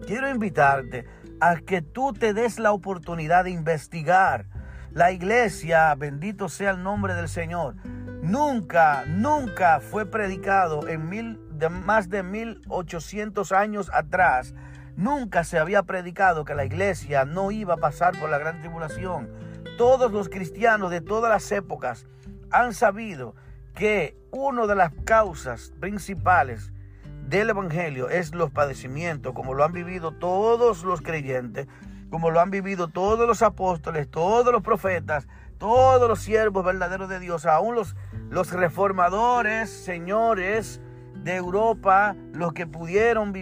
Quiero 0.06 0.28
invitarte 0.28 1.06
a 1.40 1.56
que 1.56 1.80
tú 1.80 2.12
te 2.12 2.34
des 2.34 2.58
la 2.58 2.72
oportunidad 2.72 3.44
de 3.44 3.50
investigar. 3.50 4.46
La 4.92 5.10
iglesia, 5.10 5.94
bendito 5.94 6.48
sea 6.48 6.72
el 6.72 6.82
nombre 6.82 7.14
del 7.14 7.28
Señor, 7.28 7.76
nunca, 8.22 9.04
nunca 9.06 9.80
fue 9.80 10.06
predicado 10.06 10.88
en 10.88 11.08
mil, 11.10 11.40
de 11.50 11.68
más 11.68 12.08
de 12.08 12.22
1800 12.22 13.52
años 13.52 13.90
atrás. 13.92 14.54
Nunca 14.96 15.44
se 15.44 15.58
había 15.58 15.82
predicado 15.82 16.44
que 16.44 16.54
la 16.54 16.64
iglesia 16.64 17.24
no 17.24 17.50
iba 17.50 17.74
a 17.74 17.78
pasar 17.78 18.18
por 18.18 18.30
la 18.30 18.38
gran 18.38 18.60
tribulación. 18.60 19.28
Todos 19.76 20.12
los 20.12 20.28
cristianos 20.28 20.90
de 20.90 21.00
todas 21.00 21.30
las 21.30 21.50
épocas 21.52 22.06
han 22.50 22.72
sabido 22.72 23.34
que 23.74 24.16
una 24.30 24.66
de 24.66 24.76
las 24.76 24.92
causas 25.04 25.72
principales 25.80 26.72
del 27.26 27.50
Evangelio 27.50 28.10
es 28.10 28.34
los 28.34 28.50
padecimientos, 28.50 29.32
como 29.32 29.54
lo 29.54 29.64
han 29.64 29.72
vivido 29.72 30.12
todos 30.12 30.84
los 30.84 31.00
creyentes, 31.00 31.66
como 32.10 32.30
lo 32.30 32.40
han 32.40 32.50
vivido 32.50 32.88
todos 32.88 33.26
los 33.26 33.40
apóstoles, 33.42 34.10
todos 34.10 34.52
los 34.52 34.62
profetas, 34.62 35.26
todos 35.62 36.08
los 36.08 36.18
siervos 36.18 36.64
verdaderos 36.64 37.08
de 37.08 37.20
Dios, 37.20 37.46
aún 37.46 37.76
los, 37.76 37.94
los 38.30 38.50
reformadores, 38.50 39.70
señores 39.70 40.80
de 41.14 41.36
Europa, 41.36 42.16
los 42.32 42.52
que 42.52 42.66
pudieron 42.66 43.32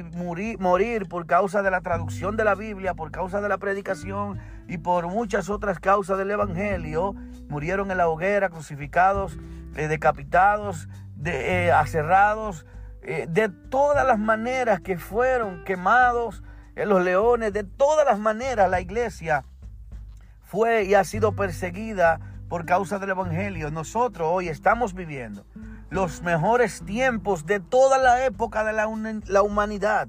morir, 0.59 1.09
por 1.09 1.25
causa 1.25 1.63
de 1.63 1.71
la 1.71 1.81
traducción 1.81 2.37
de 2.37 2.45
la 2.45 2.55
Biblia, 2.55 2.93
por 2.93 3.11
causa 3.11 3.41
de 3.41 3.49
la 3.49 3.57
predicación 3.57 4.39
y 4.69 4.77
por 4.77 5.07
muchas 5.09 5.49
otras 5.49 5.81
causas 5.81 6.19
del 6.19 6.31
Evangelio, 6.31 7.15
murieron 7.49 7.91
en 7.91 7.97
la 7.97 8.07
hoguera, 8.07 8.51
crucificados 8.51 9.39
eh, 9.75 9.89
decapitados, 9.89 10.91
de, 11.17 11.69
eh, 11.69 11.73
aserrados, 11.73 12.67
eh, 13.01 13.29
de 13.31 13.49
todas 13.49 14.07
las 14.07 14.19
maneras 14.19 14.83
que 14.83 14.99
fueron 14.99 15.65
quemados 15.65 16.43
en 16.77 16.91
los 16.91 17.03
leones, 17.03 17.55
de 17.55 17.65
todas 17.65 18.05
las 18.05 18.19
maneras 18.19 18.69
la 18.69 18.83
iglesia 18.83 19.47
fue 20.51 20.83
y 20.83 20.95
ha 20.95 21.05
sido 21.05 21.37
perseguida 21.37 22.19
por 22.49 22.67
causa 22.67 22.99
del 22.99 23.11
Evangelio. 23.11 23.71
Nosotros 23.71 24.29
hoy 24.33 24.49
estamos 24.49 24.95
viviendo 24.95 25.47
los 25.91 26.23
mejores 26.23 26.85
tiempos 26.85 27.47
de 27.47 27.61
toda 27.61 27.99
la 27.99 28.27
época 28.27 28.65
de 28.65 28.73
la, 28.73 28.89
la 29.27 29.43
humanidad. 29.43 30.09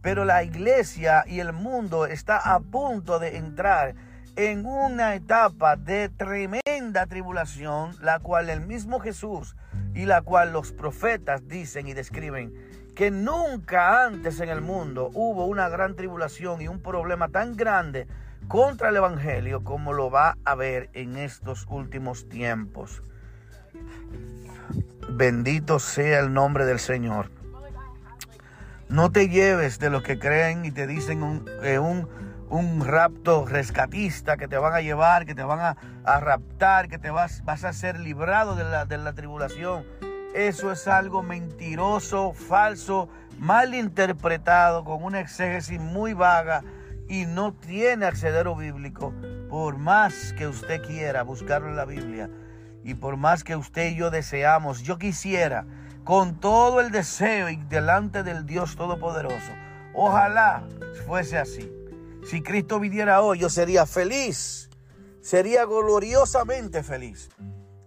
Pero 0.00 0.24
la 0.24 0.44
iglesia 0.44 1.24
y 1.26 1.40
el 1.40 1.52
mundo 1.52 2.06
está 2.06 2.36
a 2.54 2.60
punto 2.60 3.18
de 3.18 3.38
entrar 3.38 3.96
en 4.36 4.66
una 4.66 5.16
etapa 5.16 5.74
de 5.74 6.08
tremenda 6.10 7.06
tribulación, 7.08 7.96
la 8.00 8.20
cual 8.20 8.50
el 8.50 8.60
mismo 8.60 9.00
Jesús 9.00 9.56
y 9.94 10.06
la 10.06 10.22
cual 10.22 10.52
los 10.52 10.70
profetas 10.70 11.48
dicen 11.48 11.88
y 11.88 11.92
describen 11.92 12.54
que 12.94 13.10
nunca 13.10 14.04
antes 14.04 14.38
en 14.38 14.48
el 14.48 14.60
mundo 14.60 15.10
hubo 15.14 15.46
una 15.46 15.68
gran 15.68 15.96
tribulación 15.96 16.62
y 16.62 16.68
un 16.68 16.80
problema 16.80 17.30
tan 17.30 17.56
grande 17.56 18.06
contra 18.52 18.90
el 18.90 18.96
Evangelio 18.96 19.64
como 19.64 19.94
lo 19.94 20.10
va 20.10 20.36
a 20.44 20.50
haber 20.50 20.90
en 20.92 21.16
estos 21.16 21.66
últimos 21.70 22.28
tiempos. 22.28 23.02
Bendito 25.08 25.78
sea 25.78 26.20
el 26.20 26.34
nombre 26.34 26.66
del 26.66 26.78
Señor. 26.78 27.30
No 28.90 29.10
te 29.10 29.30
lleves 29.30 29.78
de 29.78 29.88
los 29.88 30.02
que 30.02 30.18
creen 30.18 30.66
y 30.66 30.70
te 30.70 30.86
dicen 30.86 31.22
un, 31.22 31.48
eh, 31.62 31.78
un 31.78 32.06
un 32.50 32.84
rapto 32.84 33.46
rescatista 33.46 34.36
que 34.36 34.46
te 34.46 34.58
van 34.58 34.74
a 34.74 34.82
llevar, 34.82 35.24
que 35.24 35.34
te 35.34 35.42
van 35.42 35.58
a, 36.04 36.20
raptar, 36.20 36.88
que 36.88 36.98
te 36.98 37.10
vas, 37.10 37.42
vas 37.46 37.64
a 37.64 37.72
ser 37.72 37.98
librado 37.98 38.54
de 38.54 38.64
la, 38.64 38.84
de 38.84 38.98
la 38.98 39.14
tribulación. 39.14 39.86
Eso 40.34 40.70
es 40.70 40.86
algo 40.86 41.22
mentiroso, 41.22 42.34
falso, 42.34 43.08
mal 43.38 43.74
interpretado, 43.74 44.84
con 44.84 45.02
una 45.02 45.20
exégesis 45.20 45.80
muy 45.80 46.12
vaga 46.12 46.62
y 47.12 47.26
no 47.26 47.52
tiene 47.52 48.06
accedero 48.06 48.56
bíblico. 48.56 49.14
Por 49.48 49.76
más 49.76 50.32
que 50.32 50.48
usted 50.48 50.82
quiera 50.82 51.22
buscarlo 51.22 51.68
en 51.68 51.76
la 51.76 51.84
Biblia 51.84 52.30
y 52.82 52.94
por 52.94 53.16
más 53.16 53.44
que 53.44 53.54
usted 53.54 53.90
y 53.90 53.96
yo 53.96 54.10
deseamos, 54.10 54.82
yo 54.82 54.98
quisiera 54.98 55.66
con 56.04 56.40
todo 56.40 56.80
el 56.80 56.90
deseo 56.90 57.50
y 57.50 57.56
delante 57.56 58.22
del 58.24 58.46
Dios 58.46 58.74
Todopoderoso, 58.74 59.52
ojalá 59.94 60.64
fuese 61.06 61.38
así 61.38 61.70
si 62.24 62.40
Cristo 62.40 62.78
viniera 62.78 63.20
hoy, 63.20 63.40
yo 63.40 63.50
sería 63.50 63.84
feliz. 63.84 64.70
Sería 65.20 65.64
gloriosamente 65.64 66.82
feliz. 66.82 67.30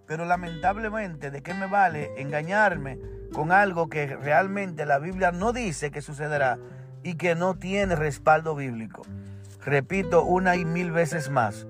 Pero 0.05 0.25
lamentablemente, 0.25 1.31
¿de 1.31 1.41
qué 1.41 1.53
me 1.53 1.67
vale 1.67 2.11
engañarme 2.17 2.99
con 3.33 3.51
algo 3.51 3.89
que 3.89 4.07
realmente 4.07 4.85
la 4.85 4.99
Biblia 4.99 5.31
no 5.31 5.51
dice 5.53 5.89
que 5.89 6.01
sucederá 6.01 6.59
y 7.05 7.15
que 7.15 7.35
no 7.35 7.53
tiene 7.53 7.95
respaldo 7.95 8.55
bíblico. 8.55 9.03
Repito 9.63 10.23
una 10.23 10.55
y 10.55 10.65
mil 10.65 10.91
veces 10.91 11.29
más, 11.29 11.67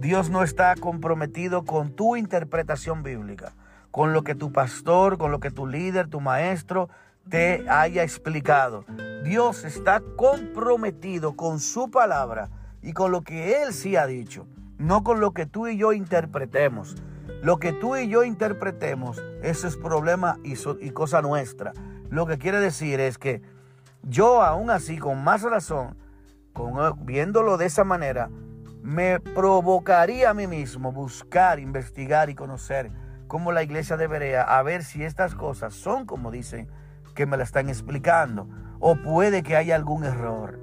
Dios 0.00 0.30
no 0.30 0.42
está 0.42 0.74
comprometido 0.76 1.64
con 1.64 1.92
tu 1.92 2.16
interpretación 2.16 3.02
bíblica, 3.02 3.52
con 3.90 4.14
lo 4.14 4.24
que 4.24 4.34
tu 4.34 4.50
pastor, 4.50 5.18
con 5.18 5.30
lo 5.30 5.40
que 5.40 5.50
tu 5.50 5.66
líder, 5.66 6.08
tu 6.08 6.20
maestro 6.20 6.88
te 7.28 7.68
haya 7.68 8.02
explicado. 8.02 8.86
Dios 9.24 9.64
está 9.64 10.00
comprometido 10.16 11.36
con 11.36 11.60
su 11.60 11.90
palabra 11.90 12.48
y 12.80 12.94
con 12.94 13.12
lo 13.12 13.20
que 13.20 13.62
Él 13.62 13.74
sí 13.74 13.96
ha 13.96 14.06
dicho, 14.06 14.46
no 14.78 15.04
con 15.04 15.20
lo 15.20 15.32
que 15.32 15.44
tú 15.44 15.68
y 15.68 15.76
yo 15.76 15.92
interpretemos. 15.92 16.96
Lo 17.42 17.58
que 17.58 17.74
tú 17.74 17.94
y 17.94 18.08
yo 18.08 18.24
interpretemos, 18.24 19.22
eso 19.42 19.68
es 19.68 19.76
problema 19.76 20.38
y, 20.42 20.54
y 20.80 20.90
cosa 20.92 21.20
nuestra. 21.20 21.74
Lo 22.08 22.26
que 22.26 22.38
quiere 22.38 22.58
decir 22.58 23.00
es 23.00 23.18
que 23.18 23.42
yo 24.02 24.42
aún 24.42 24.70
así, 24.70 24.98
con 24.98 25.22
más 25.22 25.42
razón, 25.42 25.96
con, 26.52 27.04
viéndolo 27.04 27.56
de 27.56 27.66
esa 27.66 27.84
manera, 27.84 28.30
me 28.82 29.20
provocaría 29.20 30.30
a 30.30 30.34
mí 30.34 30.46
mismo 30.46 30.92
buscar, 30.92 31.58
investigar 31.58 32.30
y 32.30 32.34
conocer 32.34 32.90
cómo 33.26 33.52
la 33.52 33.62
iglesia 33.62 33.96
debería, 33.96 34.42
a 34.42 34.62
ver 34.62 34.82
si 34.82 35.04
estas 35.04 35.34
cosas 35.34 35.74
son 35.74 36.06
como 36.06 36.30
dicen 36.30 36.68
que 37.14 37.26
me 37.26 37.36
la 37.36 37.44
están 37.44 37.68
explicando, 37.68 38.48
o 38.80 38.96
puede 38.96 39.42
que 39.42 39.56
haya 39.56 39.74
algún 39.74 40.04
error. 40.04 40.58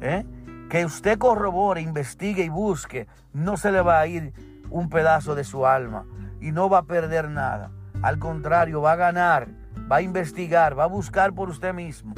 ¿eh? 0.00 0.24
Que 0.70 0.84
usted 0.84 1.18
corrobore, 1.18 1.80
investigue 1.80 2.44
y 2.44 2.48
busque, 2.48 3.06
no 3.32 3.56
se 3.56 3.72
le 3.72 3.82
va 3.82 4.00
a 4.00 4.06
ir 4.06 4.32
un 4.70 4.88
pedazo 4.88 5.34
de 5.34 5.44
su 5.44 5.66
alma 5.66 6.06
y 6.40 6.52
no 6.52 6.68
va 6.68 6.78
a 6.78 6.86
perder 6.86 7.28
nada. 7.28 7.70
Al 8.02 8.18
contrario, 8.18 8.80
va 8.80 8.92
a 8.92 8.96
ganar, 8.96 9.48
va 9.90 9.96
a 9.96 10.02
investigar, 10.02 10.78
va 10.78 10.84
a 10.84 10.88
buscar 10.88 11.32
por 11.32 11.48
usted 11.48 11.74
mismo. 11.74 12.14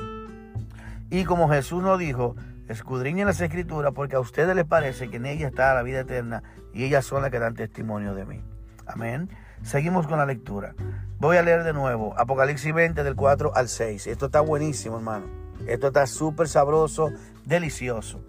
Y 1.11 1.25
como 1.25 1.49
Jesús 1.49 1.83
nos 1.83 1.99
dijo, 1.99 2.37
escudriñen 2.69 3.27
las 3.27 3.41
escrituras 3.41 3.93
porque 3.95 4.17
a 4.17 4.21
ustedes 4.21 4.55
les 4.55 4.67
parece 4.67 5.09
que 5.09 5.17
en 5.17 5.27
ella 5.27 5.49
está 5.49 5.75
la 5.75 5.83
vida 5.83 6.01
eterna 6.01 6.43
y 6.75 6.85
ellas 6.85 7.05
son 7.05 7.23
las 7.23 7.31
que 7.31 7.39
dan 7.39 7.55
testimonio 7.55 8.15
de 8.15 8.27
mí. 8.27 8.43
Amén. 8.87 9.31
Seguimos 9.63 10.07
con 10.07 10.19
la 10.19 10.27
lectura. 10.27 10.75
Voy 11.19 11.37
a 11.37 11.43
leer 11.43 11.65
de 11.65 11.73
nuevo 11.73 12.15
Apocalipsis 12.19 12.73
20 12.73 13.03
del 13.03 13.17
4 13.17 13.53
al 13.55 13.69
6. 13.69 14.07
Esto 14.07 14.27
está 14.27 14.41
buenísimo, 14.41 14.97
hermano. 14.97 15.27
Esto 15.67 15.89
está 15.89 16.07
súper 16.07 16.49
sabroso, 16.49 17.11
delicioso. 17.45 18.21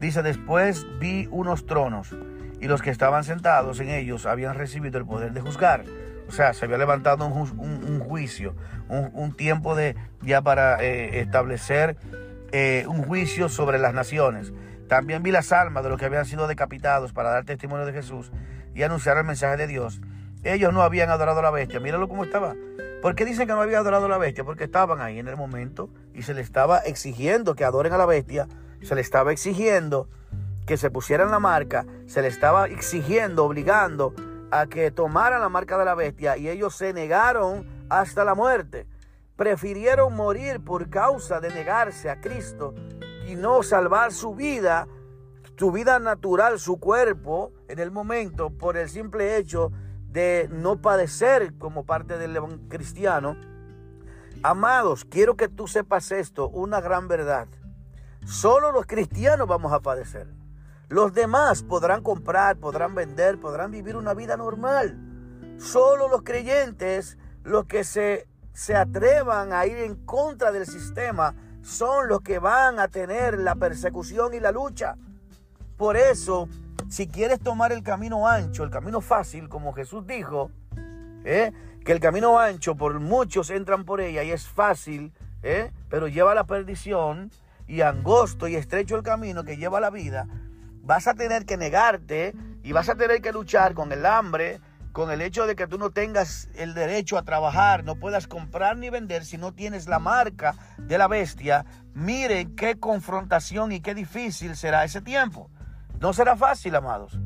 Dice, 0.00 0.22
después 0.22 0.86
vi 0.98 1.28
unos 1.30 1.66
tronos 1.66 2.14
y 2.60 2.66
los 2.66 2.82
que 2.82 2.90
estaban 2.90 3.24
sentados 3.24 3.80
en 3.80 3.90
ellos 3.90 4.26
habían 4.26 4.54
recibido 4.54 4.98
el 4.98 5.04
poder 5.04 5.32
de 5.32 5.40
juzgar. 5.40 5.84
O 6.32 6.34
sea, 6.34 6.54
se 6.54 6.64
había 6.64 6.78
levantado 6.78 7.26
un, 7.26 8.00
juicio, 8.00 8.54
un, 8.88 9.36
tiempo 9.36 9.76
de 9.76 9.96
ya 10.22 10.40
para 10.40 10.82
eh, 10.82 11.20
establecer 11.20 11.98
eh, 12.52 12.86
un 12.88 13.02
juicio 13.02 13.50
sobre 13.50 13.78
las 13.78 13.92
naciones. 13.92 14.50
También 14.88 15.22
vi 15.22 15.30
las 15.30 15.52
almas 15.52 15.84
de 15.84 15.90
los 15.90 15.98
que 16.00 16.06
habían 16.06 16.24
sido 16.24 16.46
decapitados 16.46 17.12
para 17.12 17.28
dar 17.28 17.44
testimonio 17.44 17.84
de 17.84 17.92
Jesús 17.92 18.32
y 18.74 18.82
anunciar 18.82 19.18
el 19.18 19.24
mensaje 19.24 19.58
de 19.58 19.66
Dios. 19.66 20.00
Ellos 20.42 20.72
no 20.72 20.80
habían 20.80 21.10
adorado 21.10 21.40
a 21.40 21.42
la 21.42 21.50
bestia. 21.50 21.80
Míralo 21.80 22.08
cómo 22.08 22.24
estaba. 22.24 22.54
¿Por 23.02 23.14
qué 23.14 23.26
dicen 23.26 23.46
que 23.46 23.52
no 23.52 23.60
habían 23.60 23.80
adorado 23.80 24.06
a 24.06 24.08
la 24.08 24.16
bestia? 24.16 24.42
Porque 24.42 24.64
estaban 24.64 25.02
ahí 25.02 25.18
en 25.18 25.28
el 25.28 25.36
momento 25.36 25.90
y 26.14 26.22
se 26.22 26.32
les 26.32 26.46
estaba 26.46 26.78
exigiendo 26.78 27.54
que 27.54 27.66
adoren 27.66 27.92
a 27.92 27.98
la 27.98 28.06
bestia. 28.06 28.48
Se 28.80 28.94
les 28.94 29.04
estaba 29.04 29.32
exigiendo 29.32 30.08
que 30.64 30.78
se 30.78 30.88
pusieran 30.90 31.30
la 31.30 31.40
marca. 31.40 31.84
Se 32.06 32.22
les 32.22 32.32
estaba 32.32 32.68
exigiendo, 32.68 33.44
obligando 33.44 34.14
a 34.52 34.66
que 34.66 34.90
tomaran 34.90 35.40
la 35.40 35.48
marca 35.48 35.78
de 35.78 35.86
la 35.86 35.94
bestia. 35.94 36.36
Y 36.36 36.48
ellos 36.48 36.76
se 36.76 36.92
negaron 36.92 37.66
hasta 37.88 38.22
la 38.22 38.34
muerte. 38.34 38.86
Prefirieron 39.34 40.14
morir 40.14 40.62
por 40.62 40.90
causa 40.90 41.40
de 41.40 41.48
negarse 41.48 42.10
a 42.10 42.20
Cristo 42.20 42.74
y 43.26 43.34
no 43.34 43.62
salvar 43.62 44.12
su 44.12 44.34
vida, 44.34 44.86
su 45.56 45.72
vida 45.72 45.98
natural, 45.98 46.58
su 46.60 46.78
cuerpo, 46.78 47.52
en 47.66 47.78
el 47.78 47.90
momento, 47.90 48.50
por 48.50 48.76
el 48.76 48.90
simple 48.90 49.38
hecho 49.38 49.72
de 50.08 50.48
no 50.52 50.82
padecer 50.82 51.56
como 51.56 51.86
parte 51.86 52.18
del 52.18 52.38
cristiano. 52.68 53.36
Amados, 54.42 55.06
quiero 55.06 55.34
que 55.34 55.48
tú 55.48 55.66
sepas 55.66 56.12
esto, 56.12 56.50
una 56.50 56.82
gran 56.82 57.08
verdad. 57.08 57.48
Solo 58.26 58.70
los 58.70 58.84
cristianos 58.84 59.48
vamos 59.48 59.72
a 59.72 59.80
padecer. 59.80 60.41
Los 60.92 61.14
demás 61.14 61.62
podrán 61.62 62.02
comprar, 62.02 62.58
podrán 62.58 62.94
vender, 62.94 63.40
podrán 63.40 63.70
vivir 63.70 63.96
una 63.96 64.12
vida 64.12 64.36
normal. 64.36 64.98
Solo 65.56 66.06
los 66.06 66.20
creyentes, 66.20 67.16
los 67.44 67.64
que 67.64 67.82
se, 67.82 68.28
se 68.52 68.76
atrevan 68.76 69.54
a 69.54 69.64
ir 69.64 69.78
en 69.78 70.04
contra 70.04 70.52
del 70.52 70.66
sistema, 70.66 71.34
son 71.62 72.08
los 72.08 72.20
que 72.20 72.38
van 72.38 72.78
a 72.78 72.88
tener 72.88 73.38
la 73.38 73.54
persecución 73.54 74.34
y 74.34 74.40
la 74.40 74.52
lucha. 74.52 74.98
Por 75.78 75.96
eso 75.96 76.50
si 76.90 77.08
quieres 77.08 77.40
tomar 77.40 77.72
el 77.72 77.82
camino 77.82 78.28
ancho, 78.28 78.62
el 78.62 78.68
camino 78.68 79.00
fácil, 79.00 79.48
como 79.48 79.72
Jesús 79.72 80.06
dijo, 80.06 80.50
¿eh? 81.24 81.52
que 81.86 81.92
el 81.92 82.00
camino 82.00 82.38
ancho 82.38 82.74
por 82.74 83.00
muchos 83.00 83.48
entran 83.48 83.86
por 83.86 84.02
ella 84.02 84.24
y 84.24 84.30
es 84.30 84.46
fácil, 84.46 85.14
¿eh? 85.42 85.72
pero 85.88 86.06
lleva 86.06 86.32
a 86.32 86.34
la 86.34 86.44
perdición 86.44 87.30
y 87.66 87.80
angosto 87.80 88.46
y 88.46 88.56
estrecho 88.56 88.94
el 88.94 89.02
camino 89.02 89.42
que 89.42 89.56
lleva 89.56 89.78
a 89.78 89.80
la 89.80 89.88
vida, 89.88 90.28
vas 90.82 91.06
a 91.06 91.14
tener 91.14 91.46
que 91.46 91.56
negarte 91.56 92.34
y 92.62 92.72
vas 92.72 92.88
a 92.88 92.94
tener 92.94 93.22
que 93.22 93.32
luchar 93.32 93.74
con 93.74 93.92
el 93.92 94.04
hambre, 94.04 94.60
con 94.92 95.10
el 95.10 95.22
hecho 95.22 95.46
de 95.46 95.56
que 95.56 95.66
tú 95.66 95.78
no 95.78 95.90
tengas 95.90 96.48
el 96.54 96.74
derecho 96.74 97.16
a 97.16 97.22
trabajar, 97.22 97.82
no 97.82 97.96
puedas 97.96 98.26
comprar 98.26 98.76
ni 98.76 98.90
vender 98.90 99.24
si 99.24 99.38
no 99.38 99.52
tienes 99.52 99.88
la 99.88 99.98
marca 99.98 100.54
de 100.76 100.98
la 100.98 101.08
bestia. 101.08 101.64
Miren 101.94 102.54
qué 102.56 102.78
confrontación 102.78 103.72
y 103.72 103.80
qué 103.80 103.94
difícil 103.94 104.54
será 104.56 104.84
ese 104.84 105.00
tiempo. 105.00 105.50
No 105.98 106.12
será 106.12 106.36
fácil, 106.36 106.74
amados. 106.74 107.18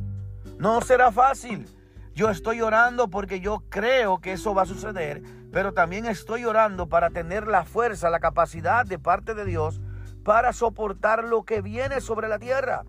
No 0.58 0.80
será 0.80 1.10
fácil. 1.10 1.66
Yo 2.14 2.30
estoy 2.30 2.60
orando 2.62 3.08
porque 3.08 3.40
yo 3.40 3.64
creo 3.68 4.20
que 4.20 4.32
eso 4.32 4.54
va 4.54 4.62
a 4.62 4.66
suceder, 4.66 5.22
pero 5.52 5.74
también 5.74 6.06
estoy 6.06 6.44
orando 6.44 6.88
para 6.88 7.10
tener 7.10 7.46
la 7.46 7.64
fuerza, 7.64 8.10
la 8.10 8.20
capacidad 8.20 8.86
de 8.86 8.98
parte 8.98 9.34
de 9.34 9.44
Dios 9.44 9.80
para 10.24 10.52
soportar 10.52 11.24
lo 11.24 11.44
que 11.44 11.62
viene 11.62 12.00
sobre 12.00 12.28
la 12.28 12.38
tierra. 12.38 12.84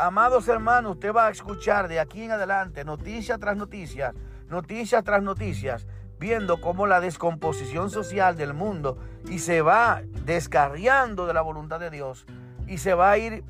Amados 0.00 0.46
hermanos, 0.46 0.92
usted 0.92 1.12
va 1.12 1.26
a 1.26 1.30
escuchar 1.30 1.88
de 1.88 1.98
aquí 1.98 2.22
en 2.22 2.30
adelante 2.30 2.84
noticia 2.84 3.36
tras 3.36 3.56
noticia, 3.56 4.14
noticias 4.48 5.02
tras 5.02 5.24
noticias, 5.24 5.88
viendo 6.20 6.60
cómo 6.60 6.86
la 6.86 7.00
descomposición 7.00 7.90
social 7.90 8.36
del 8.36 8.54
mundo 8.54 8.96
y 9.28 9.40
se 9.40 9.60
va 9.60 10.02
descarriando 10.24 11.26
de 11.26 11.34
la 11.34 11.40
voluntad 11.40 11.80
de 11.80 11.90
Dios 11.90 12.26
y 12.68 12.78
se 12.78 12.94
va 12.94 13.10
a 13.10 13.18
ir 13.18 13.42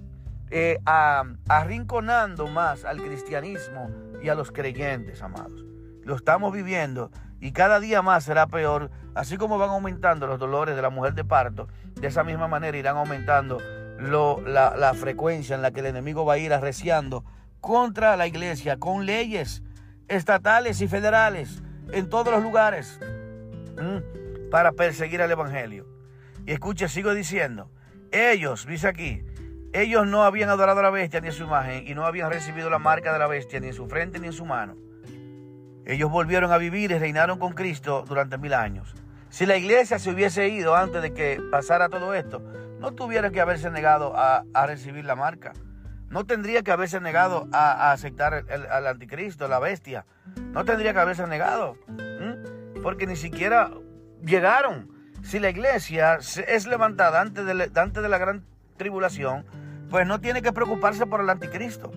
eh, 0.49 0.79
arrinconando 0.87 2.47
más 2.47 2.87
al 2.87 3.03
cristianismo 3.03 3.91
y 4.23 4.31
a 4.31 4.35
los 4.35 4.51
creyentes, 4.51 5.21
amados. 5.21 5.67
Lo 6.03 6.17
estamos 6.17 6.51
viviendo 6.55 7.11
y 7.41 7.53
cada 7.53 7.79
día 7.79 8.01
más 8.01 8.25
será 8.25 8.47
peor, 8.47 8.91
así 9.15 9.37
como 9.37 9.59
van 9.59 9.69
aumentando 9.69 10.27
los 10.27 10.39
dolores 10.39 10.77
de 10.77 10.81
la 10.81 10.89
mujer 10.89 11.13
de 11.13 11.27
parto, 11.27 11.69
de 11.97 12.07
esa 12.07 12.25
misma 12.25 12.49
manera 12.49 12.79
irán 12.79 12.97
aumentando 12.97 13.59
la, 13.99 14.77
la, 14.77 14.95
frecuencia 14.95 15.57
en 15.57 15.63
la 15.63 15.71
que 15.73 15.81
el 15.81 15.87
enemigo 15.87 16.25
va 16.25 16.35
a 16.35 16.39
ir 16.39 16.53
arreciando 16.53 17.25
contra 17.61 18.17
la 18.17 18.27
iglesia 18.27 18.79
con 18.79 19.07
leyes 19.07 19.63
estatales 20.09 20.81
y 20.81 20.89
federales 20.89 21.63
en 21.93 22.09
todos 22.09 22.33
los 22.33 22.43
lugares 22.43 22.99
para 24.51 24.73
perseguir 24.73 25.23
al 25.23 25.31
evangelio. 25.31 25.87
Y 26.47 26.53
escuche, 26.53 26.89
sigo 26.89 27.13
diciendo, 27.15 27.71
ellos, 28.11 28.67
dice 28.67 28.89
aquí, 28.89 29.23
ellos 29.73 30.07
no 30.07 30.25
habían 30.25 30.49
adorado 30.49 30.81
a 30.81 30.85
la 30.85 30.91
bestia 30.91 31.21
ni 31.21 31.29
a 31.29 31.33
su 31.33 31.45
imagen 31.45 31.87
y 31.87 31.95
no 31.95 32.07
habían 32.07 32.31
recibido 32.31 32.71
la 32.71 32.79
marca 32.79 33.13
de 33.13 33.19
la 33.19 33.27
bestia 33.27 33.61
ni 33.61 33.69
en 33.69 33.75
su 33.75 33.87
frente 33.87 34.19
ni 34.19 34.29
en 34.29 34.33
su 34.33 34.47
mano. 34.47 34.77
Ellos 35.85 36.11
volvieron 36.11 36.53
a 36.53 36.59
vivir 36.59 36.91
y 36.91 36.99
reinaron 36.99 37.39
con 37.39 37.53
Cristo 37.53 38.05
durante 38.07 38.39
mil 38.39 38.55
años. 38.55 38.95
Si 39.31 39.45
la 39.45 39.57
iglesia 39.57 39.99
se 39.99 40.11
hubiese 40.11 40.49
ido 40.49 40.75
antes 40.75 41.03
de 41.03 41.13
que 41.13 41.41
pasara 41.51 41.89
todo 41.89 42.15
esto, 42.15 42.43
no 42.79 42.93
tuviera 42.93 43.31
que 43.31 43.41
haberse 43.41 43.71
negado 43.71 44.13
a, 44.17 44.45
recibir 44.67 45.05
la 45.05 45.17
marca. 45.17 45.53
No 46.11 46.25
tendría 46.25 46.63
que 46.63 46.73
haberse 46.73 47.01
negado 47.01 47.49
a, 47.53 47.93
aceptar 47.93 48.45
al 48.71 48.87
anticristo, 48.87 49.49
la 49.49 49.59
bestia. 49.59 50.07
No 50.53 50.65
tendría 50.65 50.93
que 50.93 51.01
haberse 51.01 51.27
negado. 51.27 51.77
Porque 52.83 53.07
ni 53.07 53.17
siquiera 53.17 53.71
llegaron. 54.25 54.91
Si 55.23 55.41
la 55.41 55.51
iglesia 55.51 56.17
es 56.17 56.67
levantada 56.67 57.21
antes 57.21 57.45
de, 57.45 57.71
antes 57.75 58.03
de 58.03 58.09
la 58.09 58.19
gran 58.19 58.45
tribulación, 58.77 59.45
pues 59.91 60.07
no 60.07 60.21
tiene 60.21 60.43
que 60.43 60.53
preocuparse 60.53 61.07
por 61.07 61.21
el 61.21 61.31
anticristo. 61.31 61.93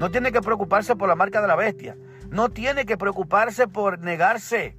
No 0.00 0.10
tiene 0.10 0.32
que 0.32 0.40
preocuparse 0.40 0.96
por 0.96 1.08
la 1.08 1.14
marca 1.14 1.40
de 1.40 1.48
la 1.48 1.56
bestia. 1.56 1.96
No 2.30 2.48
tiene 2.48 2.86
que 2.86 2.96
preocuparse 2.96 3.68
por 3.68 4.00
negarse. 4.00 4.76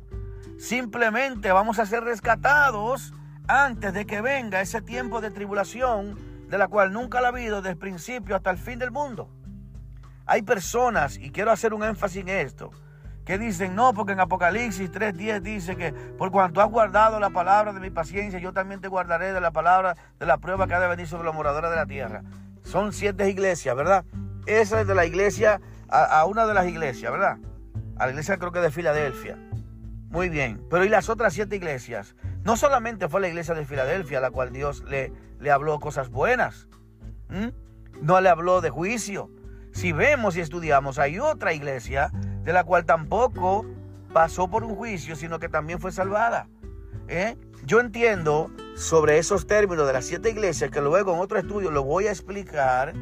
Simplemente 0.57 1.51
vamos 1.51 1.79
a 1.79 1.85
ser 1.85 2.03
rescatados 2.03 3.13
antes 3.47 3.93
de 3.93 4.05
que 4.05 4.21
venga 4.21 4.61
ese 4.61 4.81
tiempo 4.81 5.21
de 5.21 5.31
tribulación 5.31 6.17
de 6.49 6.57
la 6.57 6.67
cual 6.67 6.93
nunca 6.93 7.21
la 7.21 7.27
ha 7.27 7.31
habido 7.31 7.57
desde 7.57 7.71
el 7.71 7.77
principio 7.77 8.35
hasta 8.35 8.51
el 8.51 8.57
fin 8.57 8.79
del 8.79 8.91
mundo. 8.91 9.29
Hay 10.25 10.41
personas, 10.41 11.17
y 11.17 11.31
quiero 11.31 11.51
hacer 11.51 11.73
un 11.73 11.83
énfasis 11.83 12.21
en 12.21 12.29
esto, 12.29 12.71
que 13.25 13.37
dicen, 13.39 13.75
no, 13.75 13.93
porque 13.93 14.13
en 14.13 14.19
Apocalipsis 14.19 14.91
3.10 14.91 15.41
dice 15.41 15.75
que 15.75 15.91
por 15.91 16.31
cuanto 16.31 16.61
has 16.61 16.69
guardado 16.69 17.19
la 17.19 17.31
palabra 17.31 17.73
de 17.73 17.79
mi 17.79 17.89
paciencia, 17.89 18.39
yo 18.39 18.53
también 18.53 18.81
te 18.81 18.87
guardaré 18.87 19.33
de 19.33 19.41
la 19.41 19.51
palabra 19.51 19.95
de 20.19 20.25
la 20.27 20.37
prueba 20.37 20.67
que 20.67 20.75
ha 20.75 20.79
de 20.79 20.87
venir 20.87 21.07
sobre 21.07 21.25
los 21.25 21.33
moradores 21.33 21.71
de 21.71 21.75
la 21.75 21.87
tierra. 21.87 22.21
Son 22.63 22.93
siete 22.93 23.27
iglesias, 23.29 23.75
¿verdad? 23.75 24.05
Esa 24.45 24.81
es 24.81 24.87
de 24.87 24.93
la 24.93 25.05
iglesia, 25.05 25.59
a, 25.89 26.23
una 26.25 26.45
de 26.45 26.53
las 26.53 26.67
iglesias, 26.67 27.11
¿verdad? 27.11 27.37
A 27.97 28.05
la 28.05 28.11
iglesia 28.11 28.37
creo 28.37 28.51
que 28.51 28.59
de 28.59 28.69
Filadelfia. 28.69 29.37
Muy 30.15 30.29
bien, 30.29 30.65
pero 30.69 30.85
¿y 30.85 30.87
las 30.87 31.09
otras 31.09 31.33
siete 31.33 31.57
iglesias? 31.57 32.15
No 32.45 32.55
solamente 32.55 33.09
fue 33.09 33.19
la 33.19 33.27
iglesia 33.27 33.53
de 33.53 33.65
Filadelfia 33.65 34.19
a 34.19 34.21
la 34.21 34.31
cual 34.31 34.53
Dios 34.53 34.81
le, 34.85 35.11
le 35.41 35.51
habló 35.51 35.77
cosas 35.81 36.09
buenas, 36.09 36.69
no 38.01 38.21
le 38.21 38.29
habló 38.29 38.61
de 38.61 38.69
juicio. 38.69 39.29
Si 39.73 39.91
vemos 39.91 40.37
y 40.37 40.39
estudiamos, 40.39 40.99
hay 40.99 41.19
otra 41.19 41.51
iglesia 41.51 42.11
de 42.43 42.53
la 42.53 42.63
cual 42.63 42.85
tampoco 42.85 43.65
pasó 44.13 44.49
por 44.49 44.63
un 44.63 44.77
juicio, 44.77 45.17
sino 45.17 45.37
que 45.37 45.49
también 45.49 45.81
fue 45.81 45.91
salvada. 45.91 46.47
¿eh? 47.09 47.35
Yo 47.65 47.81
entiendo 47.81 48.49
sobre 48.77 49.17
esos 49.17 49.47
términos 49.47 49.85
de 49.85 49.91
las 49.91 50.05
siete 50.05 50.29
iglesias 50.29 50.71
que 50.71 50.79
luego 50.79 51.13
en 51.13 51.19
otro 51.19 51.37
estudio 51.37 51.71
lo 51.71 51.83
voy 51.83 52.07
a 52.07 52.11
explicar 52.11 52.93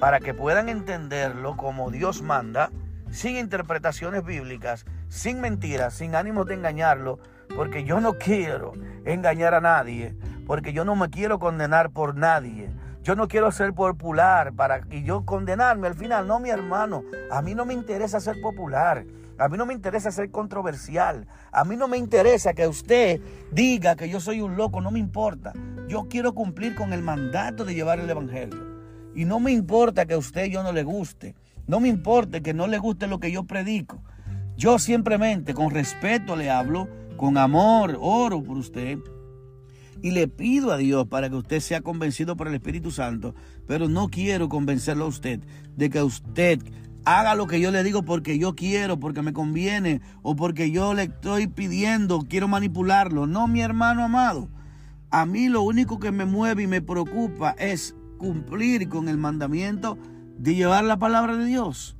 para 0.00 0.18
que 0.18 0.34
puedan 0.34 0.68
entenderlo 0.68 1.56
como 1.56 1.92
Dios 1.92 2.22
manda, 2.22 2.72
sin 3.12 3.36
interpretaciones 3.36 4.24
bíblicas, 4.24 4.84
sin 5.08 5.40
mentiras, 5.40 5.94
sin 5.94 6.14
ánimos 6.14 6.46
de 6.46 6.54
engañarlo, 6.54 7.18
porque 7.54 7.84
yo 7.84 8.00
no 8.00 8.18
quiero 8.18 8.72
engañar 9.04 9.54
a 9.54 9.60
nadie, 9.60 10.16
porque 10.46 10.72
yo 10.72 10.84
no 10.84 10.96
me 10.96 11.10
quiero 11.10 11.38
condenar 11.38 11.90
por 11.90 12.16
nadie. 12.16 12.70
Yo 13.02 13.14
no 13.14 13.28
quiero 13.28 13.52
ser 13.52 13.72
popular 13.72 14.52
para 14.52 14.80
y 14.90 15.04
yo 15.04 15.24
condenarme 15.24 15.86
al 15.86 15.94
final. 15.94 16.26
No, 16.26 16.40
mi 16.40 16.50
hermano, 16.50 17.04
a 17.30 17.40
mí 17.40 17.54
no 17.54 17.64
me 17.64 17.72
interesa 17.72 18.18
ser 18.18 18.40
popular. 18.40 19.04
A 19.38 19.48
mí 19.48 19.56
no 19.56 19.64
me 19.64 19.74
interesa 19.74 20.10
ser 20.10 20.32
controversial. 20.32 21.28
A 21.52 21.64
mí 21.64 21.76
no 21.76 21.86
me 21.86 21.98
interesa 21.98 22.52
que 22.52 22.66
usted 22.66 23.20
diga 23.52 23.94
que 23.94 24.08
yo 24.08 24.18
soy 24.18 24.40
un 24.40 24.56
loco. 24.56 24.80
No 24.80 24.90
me 24.90 24.98
importa. 24.98 25.52
Yo 25.86 26.08
quiero 26.08 26.34
cumplir 26.34 26.74
con 26.74 26.92
el 26.92 27.02
mandato 27.02 27.64
de 27.64 27.74
llevar 27.74 28.00
el 28.00 28.10
Evangelio. 28.10 28.58
Y 29.14 29.24
no 29.24 29.38
me 29.38 29.52
importa 29.52 30.06
que 30.06 30.14
a 30.14 30.18
usted 30.18 30.46
yo 30.46 30.64
no 30.64 30.72
le 30.72 30.82
guste. 30.82 31.36
No 31.68 31.78
me 31.78 31.88
importa 31.88 32.40
que 32.40 32.54
no 32.54 32.66
le 32.66 32.78
guste 32.78 33.06
lo 33.06 33.20
que 33.20 33.30
yo 33.30 33.44
predico. 33.44 34.02
Yo 34.56 34.78
simplemente 34.78 35.52
con 35.52 35.70
respeto 35.70 36.34
le 36.34 36.50
hablo, 36.50 36.88
con 37.16 37.36
amor, 37.36 37.98
oro 38.00 38.42
por 38.42 38.56
usted 38.56 38.98
y 40.02 40.12
le 40.12 40.28
pido 40.28 40.72
a 40.72 40.76
Dios 40.76 41.06
para 41.08 41.28
que 41.28 41.36
usted 41.36 41.60
sea 41.60 41.80
convencido 41.82 42.36
por 42.36 42.48
el 42.48 42.54
Espíritu 42.54 42.90
Santo, 42.90 43.34
pero 43.66 43.88
no 43.88 44.08
quiero 44.08 44.48
convencerlo 44.48 45.04
a 45.04 45.08
usted 45.08 45.40
de 45.76 45.90
que 45.90 46.02
usted 46.02 46.60
haga 47.04 47.34
lo 47.34 47.46
que 47.46 47.60
yo 47.60 47.70
le 47.70 47.82
digo 47.82 48.02
porque 48.02 48.38
yo 48.38 48.54
quiero, 48.54 48.98
porque 48.98 49.22
me 49.22 49.32
conviene 49.32 50.00
o 50.22 50.36
porque 50.36 50.70
yo 50.70 50.94
le 50.94 51.04
estoy 51.04 51.46
pidiendo, 51.46 52.20
quiero 52.28 52.48
manipularlo. 52.48 53.26
No, 53.26 53.48
mi 53.48 53.60
hermano 53.60 54.04
amado. 54.04 54.48
A 55.10 55.24
mí 55.26 55.48
lo 55.48 55.62
único 55.62 55.98
que 55.98 56.12
me 56.12 56.24
mueve 56.24 56.64
y 56.64 56.66
me 56.66 56.82
preocupa 56.82 57.54
es 57.58 57.94
cumplir 58.18 58.88
con 58.88 59.08
el 59.08 59.18
mandamiento 59.18 59.98
de 60.38 60.54
llevar 60.54 60.84
la 60.84 60.98
palabra 60.98 61.36
de 61.36 61.44
Dios. 61.44 61.95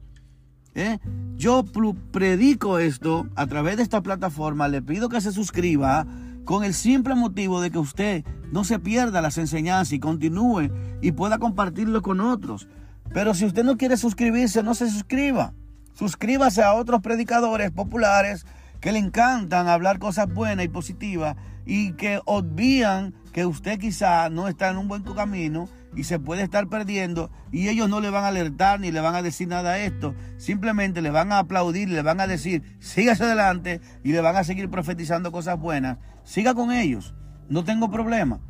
¿Eh? 0.76 0.98
Yo 1.36 1.64
predico 2.12 2.78
esto 2.78 3.26
a 3.34 3.46
través 3.46 3.78
de 3.78 3.82
esta 3.82 4.02
plataforma, 4.02 4.68
le 4.68 4.82
pido 4.82 5.08
que 5.08 5.22
se 5.22 5.32
suscriba 5.32 6.06
con 6.44 6.64
el 6.64 6.74
simple 6.74 7.14
motivo 7.14 7.62
de 7.62 7.70
que 7.70 7.78
usted 7.78 8.24
no 8.52 8.62
se 8.62 8.78
pierda 8.78 9.22
las 9.22 9.38
enseñanzas 9.38 9.94
y 9.94 9.98
continúe 9.98 10.70
y 11.00 11.12
pueda 11.12 11.38
compartirlo 11.38 12.02
con 12.02 12.20
otros. 12.20 12.68
Pero 13.12 13.32
si 13.32 13.46
usted 13.46 13.64
no 13.64 13.78
quiere 13.78 13.96
suscribirse, 13.96 14.62
no 14.62 14.74
se 14.74 14.90
suscriba. 14.90 15.54
Suscríbase 15.94 16.62
a 16.62 16.74
otros 16.74 17.00
predicadores 17.00 17.70
populares 17.70 18.44
que 18.80 18.92
le 18.92 18.98
encantan 18.98 19.68
hablar 19.68 19.98
cosas 19.98 20.32
buenas 20.32 20.66
y 20.66 20.68
positivas 20.68 21.36
y 21.64 21.92
que 21.92 22.20
obvían 22.26 23.14
que 23.32 23.46
usted 23.46 23.78
quizá 23.78 24.28
no 24.28 24.46
está 24.46 24.68
en 24.70 24.76
un 24.76 24.88
buen 24.88 25.02
camino 25.02 25.70
y 25.96 26.04
se 26.04 26.18
puede 26.18 26.42
estar 26.42 26.68
perdiendo 26.68 27.30
y 27.50 27.68
ellos 27.68 27.88
no 27.88 28.00
le 28.00 28.10
van 28.10 28.24
a 28.24 28.28
alertar 28.28 28.78
ni 28.78 28.92
le 28.92 29.00
van 29.00 29.14
a 29.14 29.22
decir 29.22 29.48
nada 29.48 29.72
a 29.72 29.78
esto. 29.78 30.14
Simplemente 30.36 31.02
le 31.02 31.10
van 31.10 31.32
a 31.32 31.38
aplaudir, 31.38 31.88
le 31.88 32.02
van 32.02 32.20
a 32.20 32.26
decir, 32.26 32.62
sígase 32.78 33.24
adelante 33.24 33.80
y 34.04 34.12
le 34.12 34.20
van 34.20 34.36
a 34.36 34.44
seguir 34.44 34.68
profetizando 34.68 35.32
cosas 35.32 35.58
buenas. 35.58 35.98
Siga 36.22 36.54
con 36.54 36.70
ellos, 36.70 37.14
no 37.48 37.64
tengo 37.64 37.90
problema. 37.90 38.40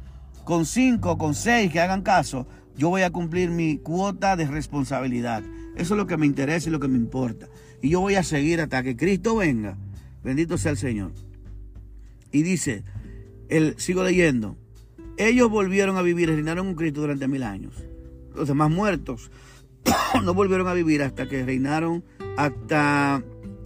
Con 0.44 0.66
cinco, 0.66 1.16
con 1.16 1.34
seis 1.34 1.72
que 1.72 1.80
hagan 1.80 2.02
caso, 2.02 2.46
yo 2.76 2.90
voy 2.90 3.02
a 3.02 3.10
cumplir 3.10 3.50
mi 3.50 3.78
cuota 3.78 4.36
de 4.36 4.46
responsabilidad. 4.46 5.42
Eso 5.76 5.94
es 5.94 5.98
lo 5.98 6.06
que 6.06 6.16
me 6.16 6.26
interesa 6.26 6.68
y 6.68 6.72
lo 6.72 6.80
que 6.80 6.88
me 6.88 6.98
importa. 6.98 7.46
Y 7.80 7.90
yo 7.90 8.00
voy 8.00 8.16
a 8.16 8.22
seguir 8.22 8.60
hasta 8.60 8.82
que 8.82 8.96
Cristo 8.96 9.36
venga. 9.36 9.76
Bendito 10.22 10.58
sea 10.58 10.72
el 10.72 10.78
Señor. 10.78 11.12
Y 12.32 12.42
dice, 12.42 12.84
el, 13.48 13.74
sigo 13.78 14.02
leyendo, 14.02 14.56
ellos 15.16 15.50
volvieron 15.50 15.96
a 15.96 16.02
vivir 16.02 16.28
reinaron 16.28 16.66
con 16.66 16.74
Cristo 16.74 17.00
durante 17.00 17.28
mil 17.28 17.42
años. 17.42 17.74
Los 18.34 18.48
demás 18.48 18.70
muertos 18.70 19.30
no 20.24 20.34
volvieron 20.34 20.68
a 20.68 20.74
vivir 20.74 21.02
hasta 21.02 21.28
que 21.28 21.44
reinaron, 21.44 22.04
hasta 22.36 23.22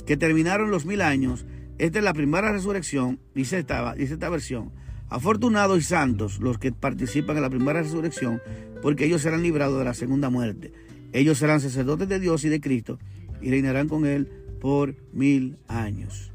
que 0.07 0.17
terminaron 0.17 0.71
los 0.71 0.87
mil 0.87 1.01
años. 1.01 1.47
Esta 1.79 1.99
es 1.99 2.05
la 2.05 2.15
primera 2.15 2.53
resurrección, 2.53 3.21
dice 3.35 3.59
esta, 3.59 3.95
dice 3.95 4.15
esta 4.15 4.29
versión. 4.29 4.73
Afortunados 5.09 5.79
y 5.79 5.83
santos 5.83 6.39
los 6.41 6.59
que 6.59 6.73
participan 6.73 7.37
en 7.37 7.43
la 7.43 7.51
primera 7.51 7.83
resurrección, 7.83 8.41
porque 8.83 9.07
ellos 9.07 9.23
serán 9.23 9.43
librados 9.43 9.79
de 9.79 9.85
la 9.85 9.95
segunda 9.95 10.31
muerte. 10.31 10.73
Ellos 11.13 11.39
serán 11.39 11.61
sacerdotes 11.61 12.09
de 12.09 12.21
Dios 12.21 12.45
y 12.45 12.49
de 12.49 12.61
Cristo 12.61 12.99
y 13.41 13.51
reinarán 13.51 13.89
con 13.89 14.07
Él 14.07 14.31
por 14.61 14.95
mil 15.13 15.59
años. 15.67 16.33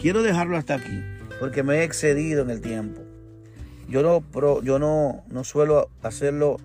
Quiero 0.00 0.22
dejarlo 0.22 0.56
hasta 0.56 0.74
aquí, 0.74 1.00
porque 1.38 1.62
me 1.62 1.76
he 1.76 1.84
excedido 1.84 2.42
en 2.42 2.50
el 2.50 2.60
tiempo. 2.60 3.09
Yo 3.90 4.02
no, 4.04 4.62
yo 4.62 4.78
no, 4.78 5.24
no 5.28 5.42
suelo 5.42 5.90
hacerlo 6.02 6.58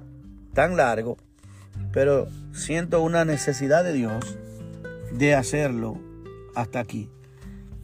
tan 0.53 0.77
largo, 0.77 1.17
pero 1.91 2.27
siento 2.53 3.01
una 3.01 3.25
necesidad 3.25 3.83
de 3.83 3.93
Dios 3.93 4.37
de 5.11 5.33
hacerlo 5.33 5.99
hasta 6.53 6.79
aquí. 6.79 7.09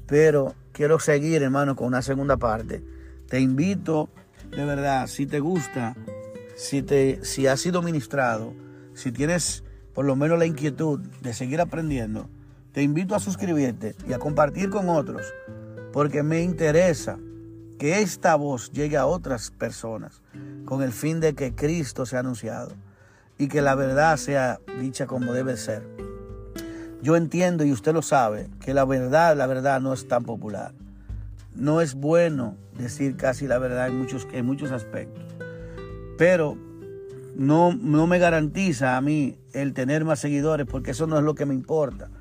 Pero 0.06 0.54
quiero 0.74 1.00
seguir, 1.00 1.42
hermano, 1.42 1.76
con 1.76 1.88
una 1.88 2.04
segunda 2.04 2.38
parte. 2.38 2.84
Te 3.28 3.40
invito, 3.40 4.10
de 4.56 4.64
verdad, 4.64 5.08
si 5.08 5.26
te 5.26 5.40
gusta, 5.40 5.96
si, 6.56 6.84
te, 6.84 7.26
si 7.26 7.48
has 7.48 7.60
sido 7.60 7.82
ministrado, 7.82 8.54
si 8.94 9.12
tienes 9.12 9.64
por 9.96 10.06
lo 10.06 10.16
menos 10.16 10.38
la 10.38 10.46
inquietud 10.46 11.00
de 11.00 11.34
seguir 11.34 11.62
aprendiendo, 11.62 12.30
te 12.74 12.84
invito 12.84 13.16
a 13.16 13.20
suscribirte 13.20 13.96
y 14.08 14.14
a 14.14 14.20
compartir 14.20 14.70
con 14.70 14.88
otros, 14.88 15.34
porque 15.92 16.22
me 16.22 16.44
interesa 16.44 17.18
que 17.82 18.02
esta 18.02 18.36
voz 18.36 18.72
llegue 18.72 18.96
a 18.96 19.08
otras 19.08 19.50
personas 19.50 20.22
con 20.66 20.84
el 20.84 20.92
fin 20.92 21.20
de 21.20 21.34
que 21.34 21.56
Cristo 21.56 22.06
sea 22.06 22.20
anunciado 22.20 22.74
y 23.40 23.48
que 23.48 23.64
la 23.64 23.74
verdad 23.74 24.18
sea 24.18 24.60
dicha 24.80 25.08
como 25.08 25.34
debe 25.34 25.58
ser. 25.58 25.82
Yo 27.02 27.16
entiendo 27.16 27.64
y 27.66 27.72
usted 27.72 27.92
lo 27.92 28.04
sabe 28.04 28.52
que 28.60 28.76
la 28.76 28.86
verdad, 28.86 29.36
la 29.36 29.48
verdad 29.48 29.82
no 29.82 29.94
es 29.94 30.08
tan 30.08 30.26
popular. 30.26 30.76
No 31.56 31.82
es 31.82 31.96
bueno 31.96 32.56
decir 32.78 33.18
casi 33.18 33.48
la 33.48 33.58
verdad 33.58 33.88
en 33.88 33.98
muchos, 33.98 34.28
en 34.32 34.46
muchos 34.46 34.72
aspectos. 34.72 35.24
Pero 36.20 36.56
no, 37.36 37.74
no 37.74 38.06
me 38.06 38.20
garantiza 38.20 38.96
a 38.96 39.02
mí 39.02 39.40
el 39.54 39.74
tener 39.74 40.06
más 40.06 40.20
seguidores 40.20 40.68
porque 40.68 40.92
eso 40.92 41.08
no 41.08 41.18
es 41.18 41.24
lo 41.24 41.34
que 41.34 41.48
me 41.48 41.56
importa. 41.56 42.12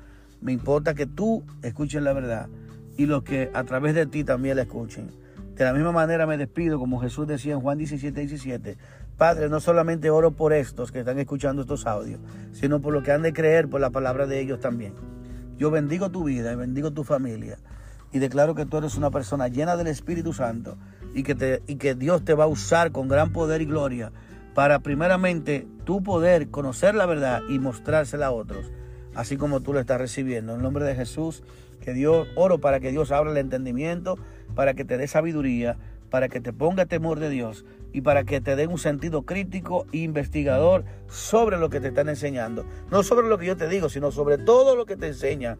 Me 0.41 0.53
importa 0.53 0.95
que 0.95 1.05
tú 1.05 1.43
escuches 1.61 2.01
la 2.01 2.13
verdad 2.13 2.49
y 2.97 3.05
los 3.05 3.21
que 3.21 3.51
a 3.53 3.63
través 3.63 3.93
de 3.93 4.07
ti 4.07 4.23
también 4.23 4.55
la 4.55 4.63
escuchen. 4.63 5.20
De 5.55 5.65
la 5.65 5.73
misma 5.73 5.91
manera 5.91 6.25
me 6.25 6.37
despido, 6.37 6.79
como 6.79 6.99
Jesús 6.99 7.27
decía 7.27 7.53
en 7.53 7.61
Juan 7.61 7.77
17, 7.77 8.19
17. 8.19 8.77
Padre, 9.17 9.49
no 9.49 9.59
solamente 9.59 10.09
oro 10.09 10.31
por 10.31 10.53
estos 10.53 10.91
que 10.91 10.99
están 10.99 11.19
escuchando 11.19 11.61
estos 11.61 11.85
audios, 11.85 12.19
sino 12.53 12.81
por 12.81 12.93
lo 12.93 13.03
que 13.03 13.11
han 13.11 13.21
de 13.21 13.33
creer 13.33 13.69
por 13.69 13.81
la 13.81 13.91
palabra 13.91 14.25
de 14.25 14.39
ellos 14.39 14.59
también. 14.59 14.93
Yo 15.57 15.69
bendigo 15.69 16.09
tu 16.09 16.23
vida 16.23 16.51
y 16.51 16.55
bendigo 16.55 16.91
tu 16.91 17.03
familia 17.03 17.59
y 18.11 18.19
declaro 18.19 18.55
que 18.55 18.65
tú 18.65 18.77
eres 18.77 18.95
una 18.95 19.11
persona 19.11 19.47
llena 19.47 19.77
del 19.77 19.87
Espíritu 19.87 20.33
Santo 20.33 20.77
y 21.13 21.23
que, 21.23 21.35
te, 21.35 21.61
y 21.67 21.75
que 21.75 21.95
Dios 21.95 22.23
te 22.25 22.33
va 22.33 22.45
a 22.45 22.47
usar 22.47 22.91
con 22.91 23.07
gran 23.07 23.31
poder 23.31 23.61
y 23.61 23.65
gloria 23.65 24.11
para 24.53 24.79
primeramente 24.79 25.67
tú 25.85 26.03
poder 26.03 26.49
conocer 26.49 26.95
la 26.95 27.05
verdad 27.05 27.41
y 27.49 27.59
mostrársela 27.59 28.27
a 28.27 28.31
otros, 28.31 28.71
así 29.15 29.37
como 29.37 29.61
tú 29.61 29.73
lo 29.73 29.79
estás 29.79 29.99
recibiendo. 29.99 30.55
En 30.55 30.61
nombre 30.61 30.83
de 30.85 30.95
Jesús, 30.95 31.43
que 31.81 31.93
Dios, 31.93 32.27
oro 32.35 32.59
para 32.59 32.79
que 32.79 32.91
Dios 32.91 33.11
abra 33.11 33.31
el 33.31 33.37
entendimiento 33.37 34.17
para 34.55 34.73
que 34.73 34.85
te 34.85 34.97
dé 34.97 35.07
sabiduría, 35.07 35.77
para 36.09 36.29
que 36.29 36.41
te 36.41 36.53
ponga 36.53 36.85
temor 36.85 37.19
de 37.19 37.29
Dios 37.29 37.65
y 37.93 38.01
para 38.01 38.23
que 38.23 38.41
te 38.41 38.55
dé 38.55 38.67
un 38.67 38.77
sentido 38.77 39.23
crítico 39.23 39.85
e 39.91 39.99
investigador 39.99 40.83
sobre 41.07 41.57
lo 41.57 41.69
que 41.69 41.79
te 41.79 41.87
están 41.87 42.09
enseñando. 42.09 42.65
No 42.89 43.03
sobre 43.03 43.27
lo 43.27 43.37
que 43.37 43.45
yo 43.45 43.57
te 43.57 43.67
digo, 43.67 43.89
sino 43.89 44.11
sobre 44.11 44.37
todo 44.37 44.75
lo 44.75 44.85
que 44.85 44.97
te 44.97 45.07
enseña 45.07 45.57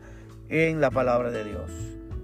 en 0.50 0.82
la 0.82 0.92
palabra 0.92 1.32
de 1.32 1.44
Dios. 1.44 1.72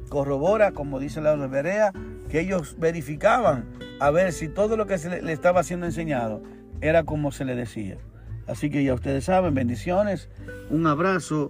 Corrobora, 0.10 0.72
como 0.72 1.00
dice 1.00 1.22
la 1.22 1.36
Berea, 1.36 1.91
que 2.30 2.41
ellos 2.41 2.76
verificaban 2.80 3.66
a 4.00 4.12
ver 4.12 4.32
si 4.32 4.48
todo 4.48 4.78
lo 4.78 4.88
que 4.88 4.98
se 4.98 5.22
le 5.22 5.32
estaba 5.32 5.64
siendo 5.64 5.86
enseñado 5.86 6.41
era 6.82 7.04
como 7.04 7.32
se 7.32 7.45
le 7.45 7.56
decía. 7.56 7.98
Así 8.45 8.70
que 8.70 8.84
ya 8.84 8.93
ustedes 8.93 9.26
saben, 9.26 9.54
bendiciones, 9.54 10.30
un 10.70 10.88
abrazo 10.88 11.50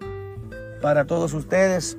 para 0.81 1.05
todos 1.05 1.33
ustedes 1.33 1.97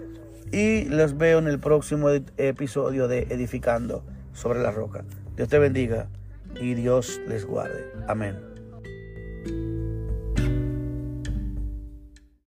y 0.52 0.84
los 0.86 1.16
veo 1.16 1.38
en 1.38 1.48
el 1.48 1.58
próximo 1.58 2.10
episodio 2.36 3.08
de 3.08 3.26
Edificando 3.30 4.04
sobre 4.32 4.60
la 4.60 4.70
Roca. 4.70 5.04
Dios 5.36 5.48
te 5.48 5.58
bendiga 5.58 6.08
y 6.60 6.74
Dios 6.74 7.20
les 7.28 7.44
guarde. 7.44 7.84
Amén. 8.06 9.77